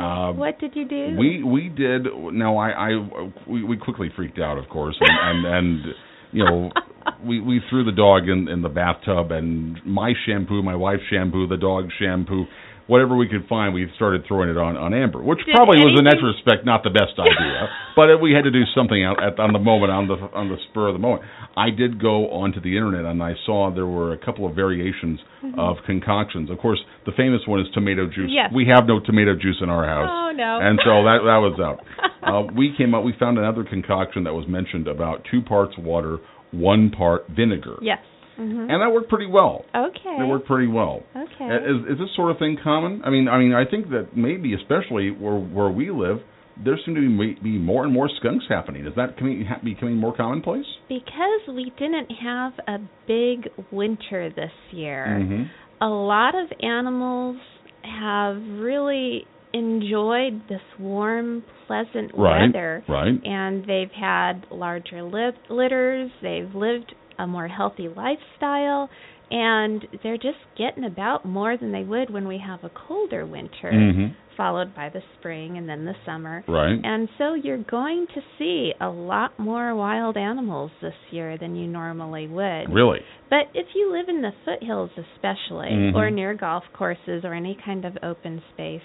Um, 0.00 0.36
what 0.38 0.58
did 0.58 0.74
you 0.74 0.88
do? 0.88 1.16
We 1.18 1.42
we 1.42 1.68
did. 1.68 2.06
No, 2.32 2.56
I 2.56 2.70
I 2.70 3.30
we, 3.46 3.62
we 3.64 3.76
quickly 3.76 4.10
freaked 4.14 4.38
out, 4.38 4.58
of 4.58 4.68
course, 4.68 4.96
and 5.00 5.44
and, 5.46 5.54
and 5.54 5.94
you 6.32 6.44
know 6.44 6.70
we 7.24 7.40
we 7.40 7.60
threw 7.68 7.84
the 7.84 7.92
dog 7.92 8.28
in 8.28 8.48
in 8.48 8.62
the 8.62 8.68
bathtub, 8.68 9.30
and 9.30 9.78
my 9.84 10.12
shampoo, 10.26 10.62
my 10.62 10.74
wife's 10.74 11.02
shampoo, 11.10 11.46
the 11.46 11.56
dog's 11.56 11.92
shampoo. 11.98 12.44
Whatever 12.90 13.14
we 13.14 13.28
could 13.30 13.46
find, 13.46 13.72
we 13.72 13.86
started 13.94 14.26
throwing 14.26 14.50
it 14.50 14.58
on 14.58 14.74
on 14.74 14.90
Amber, 14.90 15.22
which 15.22 15.38
Did 15.46 15.54
probably 15.54 15.78
was 15.78 15.94
in 15.94 16.10
retrospect 16.10 16.66
not 16.66 16.82
the 16.82 16.90
best 16.90 17.14
idea, 17.14 17.70
but 17.96 18.18
we 18.18 18.34
had 18.34 18.42
to 18.42 18.50
do 18.50 18.66
something 18.74 18.98
out 18.98 19.22
at, 19.22 19.38
on 19.38 19.52
the 19.54 19.62
moment, 19.62 19.94
on 19.94 20.10
the 20.10 20.18
on 20.34 20.50
the 20.50 20.58
spur 20.66 20.90
of 20.90 20.94
the 20.94 20.98
moment. 20.98 21.22
I 21.54 21.70
did 21.70 22.02
go 22.02 22.26
onto 22.34 22.58
the 22.60 22.74
internet 22.74 23.06
and 23.06 23.22
I 23.22 23.38
saw 23.46 23.70
there 23.70 23.86
were 23.86 24.12
a 24.12 24.18
couple 24.18 24.42
of 24.42 24.58
variations 24.58 25.20
of 25.56 25.76
concoctions. 25.86 26.50
Of 26.50 26.58
course, 26.58 26.82
the 27.06 27.12
famous 27.16 27.40
one 27.46 27.60
is 27.60 27.66
tomato 27.74 28.06
juice. 28.06 28.26
Mm-hmm. 28.26 28.50
Yes. 28.50 28.50
We 28.50 28.66
have 28.74 28.90
no 28.90 28.98
tomato 28.98 29.38
juice 29.38 29.62
in 29.62 29.70
our 29.70 29.86
house 29.86 30.10
Oh 30.10 30.32
no! 30.34 30.58
and 30.58 30.74
so 30.82 31.06
that 31.06 31.22
that 31.22 31.38
was 31.38 31.54
out. 31.62 31.78
Uh, 32.20 32.42
we 32.54 32.74
came 32.76 32.94
up. 32.94 33.02
We 33.02 33.14
found 33.18 33.38
another 33.38 33.64
concoction 33.64 34.24
that 34.24 34.34
was 34.34 34.46
mentioned 34.46 34.86
about 34.86 35.24
two 35.30 35.40
parts 35.40 35.72
water, 35.78 36.18
one 36.50 36.90
part 36.90 37.24
vinegar, 37.30 37.76
yes. 37.80 37.98
Hmm 38.40 38.70
and 38.70 38.80
that 38.82 38.90
worked 38.92 39.08
pretty 39.08 39.26
well. 39.26 39.64
Okay. 39.74 40.16
It 40.20 40.26
worked 40.28 40.46
pretty 40.46 40.66
well. 40.68 41.02
Okay. 41.14 41.48
Uh, 41.50 41.56
Is 41.72 41.78
is 41.92 41.98
this 41.98 42.08
sort 42.16 42.30
of 42.30 42.38
thing 42.38 42.56
common? 42.62 43.02
I 43.04 43.10
mean, 43.10 43.28
I 43.28 43.38
mean, 43.38 43.52
I 43.54 43.64
think 43.70 43.90
that 43.90 44.16
maybe, 44.16 44.54
especially 44.54 45.10
where 45.10 45.38
where 45.38 45.68
we 45.70 45.90
live, 45.90 46.18
there 46.64 46.76
seem 46.84 46.94
to 46.94 47.00
be, 47.00 47.36
be 47.42 47.58
more 47.58 47.84
and 47.84 47.92
more 47.92 48.08
skunks 48.18 48.44
happening. 48.48 48.86
Is 48.86 48.94
that 48.96 49.16
coming, 49.18 49.46
becoming 49.64 49.96
more 49.96 50.14
commonplace? 50.16 50.66
because 50.88 51.42
we 51.48 51.72
didn't 51.78 52.10
have 52.22 52.52
a 52.68 52.78
big 53.06 53.48
winter 53.72 54.30
this 54.34 54.50
year. 54.72 55.06
Mm-hmm. 55.20 55.42
a 55.82 55.88
lot 55.88 56.34
of 56.34 56.46
animals 56.62 57.36
have 57.82 58.36
really 58.58 59.24
enjoyed 59.52 60.42
this 60.48 60.60
warm, 60.78 61.42
pleasant 61.66 62.10
Right. 62.16 62.46
weather, 62.46 62.84
Right. 62.88 63.14
and 63.24 63.64
they've 63.64 63.90
had 63.92 64.46
larger 64.50 65.02
li- 65.02 65.32
litters, 65.48 66.10
they've 66.22 66.54
lived 66.54 66.94
a 67.22 67.26
more 67.26 67.48
healthy 67.48 67.88
lifestyle, 67.88 68.88
and 69.30 69.86
they're 70.02 70.16
just 70.16 70.38
getting 70.58 70.84
about 70.84 71.24
more 71.24 71.56
than 71.56 71.70
they 71.72 71.84
would 71.84 72.10
when 72.10 72.26
we 72.26 72.38
have 72.44 72.64
a 72.64 72.70
colder 72.70 73.24
winter, 73.26 73.70
Mm-hmm. 73.72 74.06
followed 74.36 74.74
by 74.74 74.88
the 74.88 75.02
spring 75.18 75.58
and 75.58 75.68
then 75.68 75.84
the 75.84 75.94
summer. 76.06 76.42
Right. 76.48 76.78
And 76.82 77.08
so 77.18 77.34
you're 77.34 77.62
going 77.62 78.06
to 78.14 78.20
see 78.38 78.72
a 78.80 78.88
lot 78.88 79.38
more 79.38 79.74
wild 79.74 80.16
animals 80.16 80.70
this 80.80 80.94
year 81.10 81.36
than 81.38 81.54
you 81.54 81.66
normally 81.68 82.26
would. 82.26 82.72
Really. 82.72 83.00
But 83.28 83.50
if 83.54 83.66
you 83.74 83.92
live 83.92 84.08
in 84.08 84.22
the 84.22 84.32
foothills, 84.44 84.90
especially, 84.96 85.68
Mhm. 85.70 85.94
or 85.94 86.10
near 86.10 86.32
golf 86.34 86.64
courses 86.72 87.24
or 87.24 87.34
any 87.34 87.54
kind 87.54 87.84
of 87.84 87.98
open 88.02 88.42
space, 88.54 88.82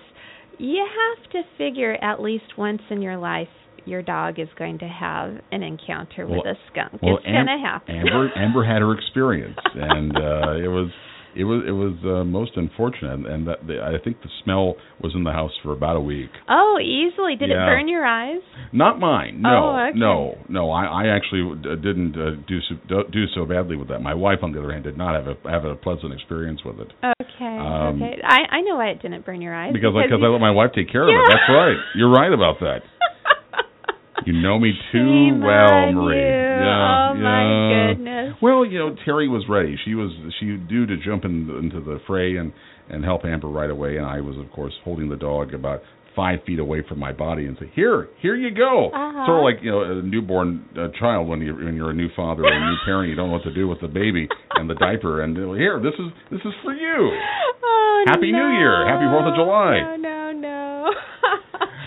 you 0.58 0.86
have 0.86 1.30
to 1.32 1.44
figure 1.58 1.98
at 2.02 2.22
least 2.22 2.58
once 2.58 2.82
in 2.90 3.02
your 3.02 3.18
life 3.18 3.50
your 3.86 4.02
dog 4.02 4.40
is 4.40 4.48
going 4.58 4.80
to 4.80 4.88
have 4.88 5.36
an 5.52 5.64
encounter 5.64 6.26
with 6.28 6.46
a 6.46 6.56
skunk. 6.72 7.02
well, 7.02 7.18
it's 7.18 7.26
Am- 7.28 7.46
going 7.46 7.60
to 7.60 7.66
happen. 7.66 7.96
Amber 7.96 8.32
Amber 8.36 8.64
had 8.66 8.82
her 8.82 8.94
experience, 8.98 9.58
and 9.76 10.16
uh, 10.16 10.54
it 10.64 10.68
was 10.70 10.90
it 11.38 11.44
was 11.44 11.64
it 11.68 11.72
was 11.72 11.96
uh, 12.06 12.24
most 12.24 12.52
unfortunate, 12.56 13.28
and 13.30 13.48
that 13.48 13.68
the, 13.68 13.82
I 13.84 14.02
think 14.02 14.22
the 14.22 14.30
smell 14.44 14.76
was 15.04 15.12
in 15.16 15.26
the 15.26 15.32
house 15.34 15.52
for 15.64 15.74
about 15.74 15.98
a 15.98 16.00
week. 16.00 16.30
oh, 16.48 16.80
easily. 16.82 17.36
Did 17.36 17.50
Yeah. 17.50 17.64
it 17.64 17.68
burn 17.76 17.88
your 17.90 18.06
eyes? 18.06 18.40
Not 18.72 19.00
mine. 19.02 19.42
No, 19.42 19.50
Oh, 19.76 19.88
okay. 19.90 20.00
no, 20.00 20.38
no. 20.48 20.72
I, 20.72 20.86
I 20.86 21.08
actually 21.16 21.44
uh, 21.44 21.76
didn't 21.76 22.16
uh, 22.16 22.40
do 22.48 22.60
so, 22.70 23.04
do- 23.12 23.26
so 23.36 23.44
badly 23.46 23.76
with 23.76 23.90
that. 23.90 24.00
My 24.02 24.14
wife, 24.14 24.40
on 24.44 24.54
the 24.54 24.60
other 24.60 24.72
hand, 24.72 24.86
did 24.86 24.98
not 24.98 25.12
have 25.14 25.28
a 25.28 25.36
have 25.52 25.66
a 25.66 25.76
pleasant 25.76 26.14
experience 26.14 26.62
with 26.64 26.80
it 26.80 26.92
Okay. 27.04 27.58
Um, 27.60 28.02
okay. 28.02 28.22
I 28.24 28.56
I 28.58 28.62
know 28.62 28.78
why 28.78 28.96
it 28.96 29.02
didn't 29.02 29.26
burn 29.26 29.42
your 29.42 29.54
eyes 29.54 29.74
because 29.74 29.92
I, 29.94 30.08
because 30.08 30.24
I 30.24 30.28
let 30.32 30.40
my 30.40 30.52
wife 30.52 30.72
take 30.74 30.90
care 30.90 31.04
of 31.04 31.10
it. 31.10 31.20
That's 31.28 31.50
right. 31.52 31.76
You're 31.96 32.12
right 32.12 32.32
about 32.32 32.60
that. 32.62 32.80
You 34.26 34.34
know 34.34 34.58
me 34.58 34.74
too 34.92 34.98
Shame 34.98 35.42
well, 35.42 35.92
Marie. 35.94 36.18
you. 36.18 36.24
Yeah, 36.26 37.12
oh 37.12 37.16
my 37.16 37.94
goodness. 37.94 38.36
Well, 38.42 38.66
you 38.66 38.80
know, 38.80 38.96
Terry 39.06 39.28
was 39.28 39.46
ready. 39.48 39.78
She 39.86 39.94
was 39.94 40.12
she 40.40 40.58
due 40.58 40.86
to 40.88 40.98
jump 40.98 41.26
in, 41.26 41.50
into 41.62 41.80
the 41.80 42.00
fray 42.08 42.38
and 42.38 42.52
and 42.90 43.04
help 43.04 43.26
Amber 43.26 43.50
right 43.50 43.70
away. 43.70 43.98
And 43.98 44.06
I 44.06 44.22
was, 44.22 44.36
of 44.38 44.52
course, 44.52 44.74
holding 44.84 45.10
the 45.10 45.16
dog 45.16 45.54
about 45.54 45.82
five 46.16 46.40
feet 46.48 46.60
away 46.60 46.82
from 46.88 46.98
my 46.98 47.12
body 47.12 47.46
and 47.46 47.58
say, 47.60 47.70
"Here, 47.76 48.08
here 48.22 48.36
you 48.36 48.50
go." 48.56 48.90
Uh-huh. 48.90 49.26
Sort 49.28 49.40
of 49.40 49.44
like 49.44 49.64
you 49.64 49.70
know 49.70 49.84
a 49.84 50.02
newborn 50.02 50.66
uh, 50.74 50.88
child 51.00 51.28
when 51.28 51.42
you 51.42 51.54
when 51.54 51.76
you're 51.76 51.92
a 51.92 51.96
new 51.96 52.10
father 52.16 52.44
or 52.44 52.52
a 52.52 52.60
new 52.72 52.78
parent, 52.86 53.10
you 53.10 53.16
don't 53.16 53.28
know 53.28 53.34
what 53.34 53.44
to 53.44 53.54
do 53.54 53.68
with 53.68 53.82
the 53.82 53.88
baby 53.88 54.28
and 54.56 54.70
the 54.70 54.76
diaper. 54.76 55.22
And 55.22 55.38
here, 55.38 55.80
this 55.80 55.94
is 56.00 56.10
this 56.32 56.42
is 56.42 56.54
for 56.64 56.74
you. 56.74 57.12
Oh, 57.64 58.04
Happy 58.08 58.32
New. 58.32 58.58
Year. 58.58 58.88
Happy 58.88 59.06
Fourth 59.06 59.28
of 59.28 59.36
July. 59.36 59.98
No, 59.98 60.32
no, 60.32 60.32
no. 60.32 60.90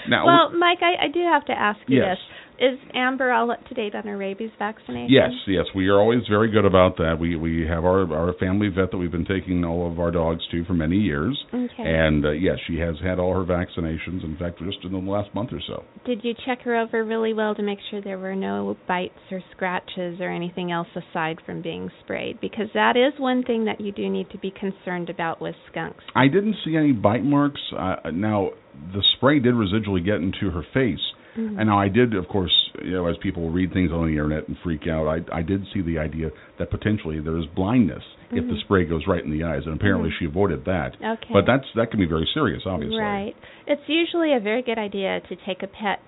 Now, 0.09 0.27
well, 0.27 0.51
Mike, 0.59 0.79
I, 0.83 1.05
I 1.05 1.09
do 1.09 1.21
have 1.21 1.45
to 1.47 1.53
ask 1.53 1.79
you 1.87 1.99
Yes. 1.99 2.17
this. 2.17 2.25
Is 2.59 2.77
Amber 2.93 3.31
all 3.31 3.53
up 3.53 3.65
to 3.69 3.75
date 3.75 3.95
on 3.95 4.03
her 4.03 4.17
rabies 4.19 4.51
vaccination? 4.59 5.07
Yes, 5.09 5.31
yes, 5.47 5.65
we 5.77 5.87
are 5.89 6.01
always 6.01 6.23
very 6.29 6.51
good 6.51 6.65
about 6.65 6.97
that. 6.97 7.17
We 7.21 7.37
we 7.37 7.65
have 7.69 7.85
our 7.85 8.13
our 8.13 8.33
family 8.35 8.69
vet 8.69 8.91
that 8.91 8.97
we've 8.99 9.13
been 9.13 9.25
taking 9.25 9.65
all 9.65 9.91
of 9.91 10.01
our 10.01 10.11
dogs 10.11 10.43
to 10.51 10.65
for 10.65 10.75
many 10.75 10.97
years, 10.97 11.39
Okay. 11.55 11.71
and 11.79 12.27
uh, 12.27 12.31
yes, 12.31 12.57
she 12.67 12.79
has 12.81 12.97
had 13.03 13.21
all 13.21 13.33
her 13.33 13.45
vaccinations. 13.45 14.25
In 14.25 14.37
fact, 14.39 14.59
just 14.59 14.79
in 14.83 14.91
the 14.91 14.99
last 14.99 15.33
month 15.37 15.53
or 15.53 15.61
so. 15.69 15.85
Did 16.05 16.25
you 16.25 16.35
check 16.45 16.63
her 16.63 16.77
over 16.77 17.05
really 17.05 17.33
well 17.33 17.55
to 17.55 17.63
make 17.63 17.79
sure 17.91 18.01
there 18.03 18.19
were 18.19 18.35
no 18.35 18.77
bites 18.89 19.19
or 19.31 19.41
scratches 19.53 20.21
or 20.21 20.29
anything 20.31 20.73
else 20.73 20.89
aside 20.97 21.39
from 21.47 21.63
being 21.63 21.91
sprayed? 22.03 22.41
Because 22.41 22.69
that 22.75 22.97
is 22.97 23.19
one 23.21 23.45
thing 23.45 23.67
that 23.67 23.81
you 23.81 23.93
do 23.93 24.09
need 24.11 24.31
to 24.31 24.39
be 24.39 24.51
concerned 24.51 25.11
about 25.11 25.41
with 25.41 25.55
skunks. 25.71 26.03
I 26.17 26.27
didn't 26.27 26.57
see 26.65 26.77
any 26.77 26.91
bite 26.93 27.25
marks. 27.25 27.61
Uh, 27.79 28.11
now, 28.13 28.51
the 28.93 29.03
spray 29.17 29.39
did 29.39 29.55
residually 29.55 30.05
get 30.05 30.17
into 30.17 30.51
her 30.51 30.63
face. 30.75 30.99
Mhm. 31.37 31.59
And 31.59 31.69
now 31.69 31.79
I 31.79 31.89
did, 31.89 32.15
of 32.15 32.29
course, 32.29 32.53
you 32.83 32.93
know, 32.93 33.07
as 33.07 33.17
people 33.19 33.51
read 33.51 33.73
things 33.73 33.93
on 33.93 34.07
the 34.07 34.13
internet 34.13 34.49
and 34.49 34.57
freak 34.59 34.87
out, 34.89 35.07
I, 35.07 35.39
I 35.39 35.43
did 35.43 35.67
see 35.73 35.81
the 35.83 35.99
idea 35.99 36.31
that 36.59 36.71
potentially 36.71 37.21
there 37.21 37.37
is 37.37 37.47
blindness 37.47 38.03
if 38.33 38.47
the 38.47 38.55
Mhm. 38.55 38.61
spray 38.61 38.85
goes 38.85 39.07
right 39.07 39.23
in 39.25 39.31
the 39.31 39.45
eyes, 39.45 39.65
and 39.67 39.75
apparently 39.75 40.11
Mhm. 40.11 40.19
she 40.19 40.25
avoided 40.27 40.65
that. 40.67 40.97
Okay. 41.03 41.33
But 41.33 41.47
that's 41.47 41.67
that 41.75 41.91
can 41.91 42.01
be 42.01 42.07
very 42.07 42.27
serious, 42.35 42.67
obviously. 42.67 42.99
Right. 43.01 43.35
It's 43.67 43.89
usually 43.89 44.33
a 44.35 44.41
very 44.41 44.63
good 44.63 44.79
idea 44.79 45.21
to 45.29 45.37
take 45.37 45.63
a 45.63 45.67
pet 45.69 46.01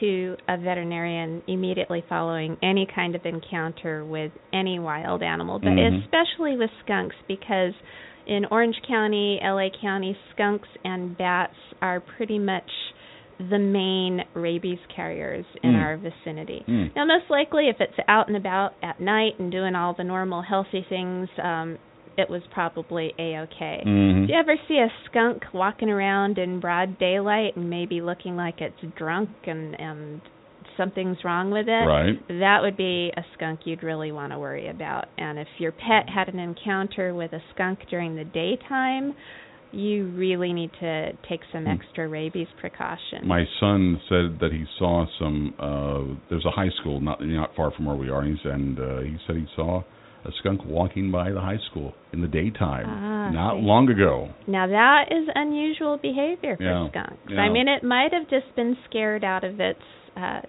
to 0.00 0.36
a 0.48 0.56
veterinarian 0.56 1.42
immediately 1.46 2.00
following 2.08 2.56
any 2.62 2.86
kind 2.86 3.14
of 3.14 3.24
encounter 3.24 4.04
with 4.04 4.32
any 4.52 4.78
wild 4.78 5.22
animal, 5.22 5.58
but 5.58 5.72
Mhm. 5.72 6.00
especially 6.02 6.56
with 6.56 6.70
skunks 6.80 7.14
because 7.28 7.74
in 8.26 8.46
Orange 8.46 8.80
County, 8.82 9.38
LA 9.42 9.68
County, 9.70 10.16
skunks 10.30 10.68
and 10.84 11.16
bats 11.16 11.56
are 11.80 12.00
pretty 12.00 12.38
much 12.38 12.70
the 13.50 13.58
main 13.58 14.24
rabies 14.34 14.78
carriers 14.94 15.44
in 15.62 15.72
Mm. 15.72 15.82
our 15.82 15.96
vicinity. 15.96 16.64
Mm. 16.68 16.94
Now, 16.96 17.04
most 17.04 17.30
likely, 17.30 17.68
if 17.68 17.80
it's 17.80 17.98
out 18.08 18.28
and 18.28 18.36
about 18.36 18.74
at 18.82 19.00
night 19.00 19.38
and 19.38 19.50
doing 19.50 19.74
all 19.74 19.94
the 19.94 20.04
normal 20.04 20.42
healthy 20.42 20.82
things, 20.88 21.28
um, 21.42 21.78
it 22.18 22.28
was 22.28 22.42
probably 22.52 23.14
a 23.18 23.38
okay. 23.38 23.82
Mhm. 23.86 24.26
Do 24.26 24.32
you 24.34 24.38
ever 24.38 24.56
see 24.68 24.78
a 24.78 24.92
skunk 25.06 25.44
walking 25.54 25.88
around 25.90 26.38
in 26.38 26.60
broad 26.60 26.98
daylight 26.98 27.56
and 27.56 27.70
maybe 27.70 28.00
looking 28.02 28.36
like 28.36 28.60
it's 28.60 28.80
drunk 28.96 29.30
and 29.46 29.78
and 29.80 30.20
something's 30.76 31.22
wrong 31.24 31.50
with 31.50 31.68
it? 31.68 31.86
Right. 31.86 32.18
That 32.28 32.62
would 32.62 32.76
be 32.76 33.12
a 33.16 33.24
skunk 33.34 33.66
you'd 33.66 33.82
really 33.82 34.12
want 34.12 34.32
to 34.32 34.38
worry 34.38 34.68
about. 34.68 35.06
And 35.18 35.38
if 35.38 35.48
your 35.58 35.72
pet 35.72 36.08
had 36.08 36.28
an 36.28 36.38
encounter 36.38 37.14
with 37.14 37.32
a 37.32 37.40
skunk 37.54 37.86
during 37.88 38.14
the 38.16 38.24
daytime, 38.24 39.14
you 39.72 40.06
really 40.16 40.52
need 40.52 40.70
to 40.80 41.12
take 41.28 41.40
some 41.52 41.64
Hmm. 41.64 41.70
extra 41.72 42.06
rabies 42.08 42.48
precautions. 42.58 43.24
My 43.24 43.44
son 43.60 44.00
said 44.08 44.38
that 44.40 44.52
he 44.52 44.64
saw 44.78 45.06
some. 45.18 45.54
Uh, 45.58 46.14
there's 46.28 46.44
a 46.44 46.50
high 46.50 46.70
school 46.80 47.00
not 47.00 47.20
not 47.24 47.54
far 47.56 47.70
from 47.72 47.86
where 47.86 47.96
we 47.96 48.10
are, 48.10 48.20
and, 48.22 48.78
uh, 48.78 48.98
he 49.00 49.16
said 49.26 49.36
he 49.36 49.46
saw 49.56 49.82
a 50.24 50.30
skunk 50.38 50.60
walking 50.64 51.10
by 51.10 51.30
the 51.32 51.40
high 51.40 51.58
school 51.70 51.94
in 52.12 52.20
the 52.20 52.28
daytime 52.28 52.86
Ah, 52.86 53.30
not 53.32 53.56
see. 53.56 53.62
long 53.62 53.88
ago. 53.90 54.28
Now 54.46 54.66
that 54.68 55.10
is 55.10 55.28
unusual 55.34 55.96
behavior 55.96 56.56
for 56.56 56.62
Yeah, 56.62 56.88
skunks. 56.90 57.16
yeah. 57.28 57.40
I 57.40 57.48
mean, 57.48 57.66
it 57.66 57.82
might 57.82 58.12
have 58.12 58.28
just 58.28 58.54
been 58.54 58.76
scared 58.88 59.24
out 59.24 59.42
of 59.42 59.58
its 59.58 59.82
uh, 60.16 60.42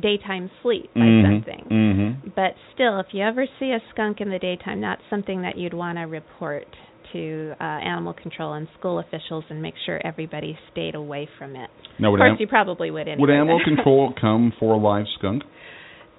daytime 0.00 0.50
sleep 0.62 0.88
by 0.94 1.00
Mhm, 1.00 1.22
something. 1.22 1.66
mhm. 1.68 2.34
But 2.34 2.54
still, 2.72 2.98
if 3.00 3.12
you 3.12 3.22
ever 3.22 3.46
see 3.58 3.72
a 3.72 3.80
skunk 3.90 4.20
in 4.22 4.30
the 4.30 4.38
daytime, 4.38 4.80
that's 4.80 5.02
something 5.10 5.42
that 5.42 5.58
you'd 5.58 5.74
want 5.74 5.98
to 5.98 6.04
report 6.04 6.68
to 7.12 7.52
uh, 7.60 7.64
animal 7.64 8.12
control 8.14 8.54
and 8.54 8.68
school 8.78 8.98
officials 8.98 9.44
and 9.50 9.60
make 9.62 9.74
sure 9.86 10.00
everybody 10.04 10.58
stayed 10.72 10.94
away 10.94 11.28
from 11.38 11.56
it. 11.56 11.70
Now, 11.98 12.12
Of 12.14 12.18
course, 12.18 12.30
an- 12.32 12.36
you 12.40 12.46
probably 12.46 12.90
would 12.90 13.08
anyway. 13.08 13.20
would 13.20 13.30
animal 13.30 13.60
control 13.64 14.12
come 14.20 14.52
for 14.58 14.74
a 14.74 14.78
live 14.78 15.06
skunk? 15.18 15.42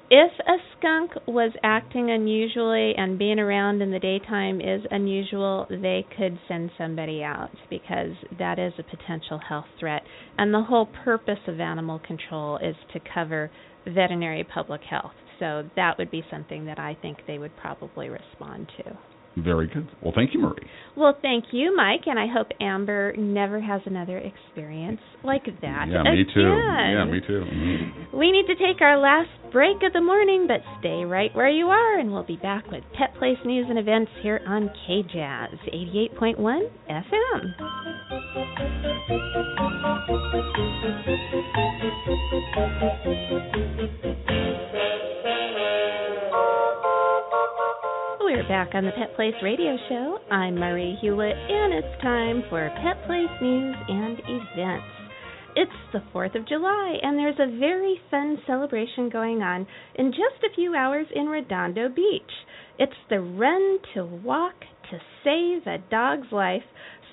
If 0.10 0.32
a 0.41 0.58
skunk 0.77 1.12
was 1.27 1.53
acting 1.63 2.12
unusually 2.12 2.93
and 2.95 3.17
being 3.17 3.39
around 3.39 3.82
in 3.82 3.89
the 3.89 3.97
daytime 3.99 4.62
is 4.62 4.82
unusual, 4.91 5.65
they 5.69 6.06
could 6.15 6.38
send 6.47 6.69
somebody 6.77 7.23
out 7.23 7.49
because 7.69 8.12
that 8.38 8.60
is 8.60 8.73
a 8.77 8.84
potential 8.84 9.39
health 9.39 9.65
threat. 9.79 10.03
And 10.38 10.53
the 10.53 10.62
whole 10.62 10.88
purpose 11.03 11.39
of 11.47 11.60
animal 11.60 11.99
control 12.06 12.58
is 12.58 12.75
to 12.93 12.99
cover 13.12 13.49
veterinary 13.88 14.43
public 14.43 14.82
health. 14.88 15.13
So 15.39 15.63
that 15.75 15.97
would 15.97 16.12
be 16.12 16.23
something 16.29 16.65
that 16.65 16.77
I 16.77 16.95
think 17.01 17.17
they 17.25 17.39
would 17.39 17.56
probably 17.58 18.10
respond 18.10 18.67
to. 18.77 18.95
Very 19.35 19.67
good. 19.67 19.87
Well, 20.01 20.13
thank 20.15 20.33
you, 20.33 20.39
Marie. 20.41 20.67
Well, 20.95 21.17
thank 21.21 21.45
you, 21.51 21.75
Mike, 21.75 22.01
and 22.05 22.19
I 22.19 22.27
hope 22.27 22.47
Amber 22.61 23.13
never 23.17 23.59
has 23.59 23.81
another 23.85 24.19
experience 24.19 25.01
like 25.23 25.45
that. 25.61 25.87
Yeah, 25.89 26.03
me 26.03 26.23
too. 26.33 26.41
Yeah, 26.41 27.05
me 27.05 27.19
too. 27.19 27.43
Mhm. 27.43 28.13
We 28.13 28.31
need 28.31 28.45
to 28.45 28.55
take 28.55 28.79
our 28.81 28.97
last 28.97 29.29
break 29.51 29.81
of 29.81 29.93
the 29.93 30.01
morning, 30.01 30.45
but 30.45 30.61
stay 30.79 31.03
right 31.03 31.33
where 31.35 31.49
you 31.49 31.69
are, 31.69 31.97
and 31.97 32.13
we'll 32.13 32.23
be 32.23 32.37
back 32.37 32.69
with 32.71 32.83
Pet 32.93 33.15
Place 33.15 33.43
news 33.43 33.65
and 33.69 33.79
events 33.79 34.11
here 34.21 34.41
on 34.45 34.69
KJazz 34.87 35.57
88.1 35.71 36.69
FM. 36.87 37.55
We're 48.33 48.47
back 48.47 48.73
on 48.73 48.83
the 48.83 48.91
Pet 48.97 49.15
Place 49.15 49.35
Radio 49.43 49.77
Show. 49.87 50.17
I'm 50.31 50.55
Marie 50.55 50.97
Hulett, 51.03 51.35
and 51.35 51.71
it's 51.71 52.01
time 52.01 52.41
for 52.49 52.67
Pet 52.81 53.05
Place 53.05 53.29
news 53.39 53.75
and 53.87 54.17
events. 54.25 54.87
It's 55.55 55.71
the 55.93 56.01
4th 56.11 56.33
of 56.33 56.47
July, 56.47 56.97
and 57.03 57.15
there's 57.15 57.37
a 57.37 57.59
very 57.59 58.01
fun 58.09 58.39
celebration 58.47 59.09
going 59.09 59.43
on 59.43 59.67
in 59.93 60.09
just 60.09 60.43
a 60.43 60.55
few 60.55 60.73
hours 60.73 61.05
in 61.13 61.27
Redondo 61.27 61.89
Beach. 61.89 62.21
It's 62.79 62.91
the 63.07 63.19
Run 63.19 63.77
to 63.93 64.03
Walk 64.03 64.55
to 64.89 64.97
Save 65.23 65.67
a 65.67 65.77
Dog's 65.91 66.31
Life, 66.31 66.63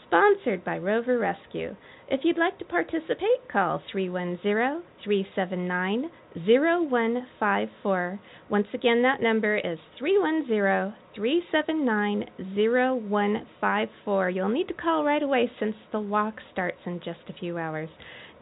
sponsored 0.06 0.64
by 0.64 0.78
Rover 0.78 1.18
Rescue. 1.18 1.76
If 2.12 2.24
you'd 2.24 2.38
like 2.38 2.58
to 2.58 2.64
participate, 2.64 3.46
call 3.52 3.80
310 3.92 4.82
379 5.04 6.10
0154. 6.34 8.20
Once 8.48 8.66
again, 8.74 9.02
that 9.02 9.22
number 9.22 9.56
is 9.56 9.78
310 9.96 10.92
379 11.14 12.24
0154. 12.56 14.30
You'll 14.30 14.48
need 14.48 14.66
to 14.66 14.74
call 14.74 15.04
right 15.04 15.22
away 15.22 15.48
since 15.60 15.76
the 15.92 16.00
walk 16.00 16.34
starts 16.52 16.80
in 16.84 16.98
just 17.04 17.20
a 17.28 17.32
few 17.34 17.58
hours. 17.58 17.88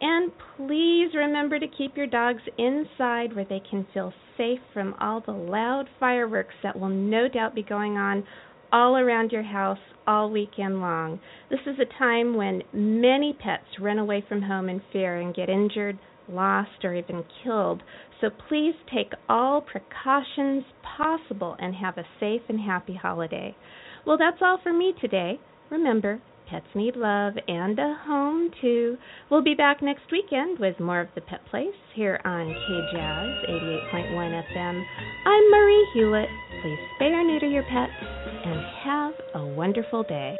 And 0.01 0.33
please 0.57 1.11
remember 1.15 1.59
to 1.59 1.69
keep 1.69 1.95
your 1.95 2.07
dogs 2.07 2.43
inside 2.57 3.37
where 3.37 3.45
they 3.45 3.61
can 3.69 3.87
feel 3.93 4.15
safe 4.39 4.61
from 4.73 4.95
all 4.99 5.21
the 5.21 5.33
loud 5.33 5.91
fireworks 6.01 6.55
that 6.63 6.79
will 6.79 6.89
no 6.89 7.29
doubt 7.29 7.55
be 7.55 7.65
going 7.65 7.99
on 7.99 8.25
all 8.73 8.97
around 8.97 9.33
your 9.33 9.43
house 9.43 9.79
all 10.07 10.31
weekend 10.31 10.81
long. 10.81 11.21
This 11.51 11.61
is 11.67 11.77
a 11.79 11.99
time 11.99 12.37
when 12.37 12.63
many 12.73 13.37
pets 13.39 13.65
run 13.81 13.99
away 13.99 14.25
from 14.29 14.43
home 14.43 14.69
in 14.69 14.83
fear 14.93 15.17
and 15.21 15.35
get 15.35 15.49
injured, 15.49 15.99
lost, 16.29 16.85
or 16.85 16.95
even 16.95 17.25
killed. 17.43 17.83
So 18.21 18.29
please 18.49 18.75
take 18.93 19.13
all 19.29 19.61
precautions 19.61 20.65
possible 20.97 21.57
and 21.59 21.75
have 21.75 21.99
a 21.99 22.07
safe 22.19 22.43
and 22.49 22.61
happy 22.61 22.95
holiday. 22.95 23.55
Well, 24.07 24.19
that's 24.19 24.43
all 24.43 24.59
for 24.63 24.73
me 24.73 24.95
today. 25.01 25.39
Remember, 25.71 26.21
pets 26.51 26.67
need 26.75 26.97
love 26.97 27.35
and 27.47 27.79
a 27.79 27.97
home 28.07 28.51
too. 28.61 28.97
We'll 29.31 29.43
be 29.43 29.55
back 29.55 29.83
next 29.83 30.11
weekend 30.11 30.59
with 30.59 30.81
more 30.81 31.01
of 31.01 31.09
the 31.15 31.21
Pet 31.21 31.41
Place 31.51 31.75
here 31.95 32.21
on 32.25 32.47
KJazz 32.47 33.51
88.1 33.93 34.43
FM. 34.55 34.85
I'm 35.27 35.51
Marie 35.51 35.89
Hulett. 35.95 36.29
Please 36.63 36.79
spay 37.01 37.13
or 37.13 37.25
neuter 37.25 37.49
your 37.49 37.65
pets 37.65 37.93
and 38.45 38.61
have 38.85 39.13
a 39.35 39.47
wonderful 39.47 40.03
day. 40.05 40.37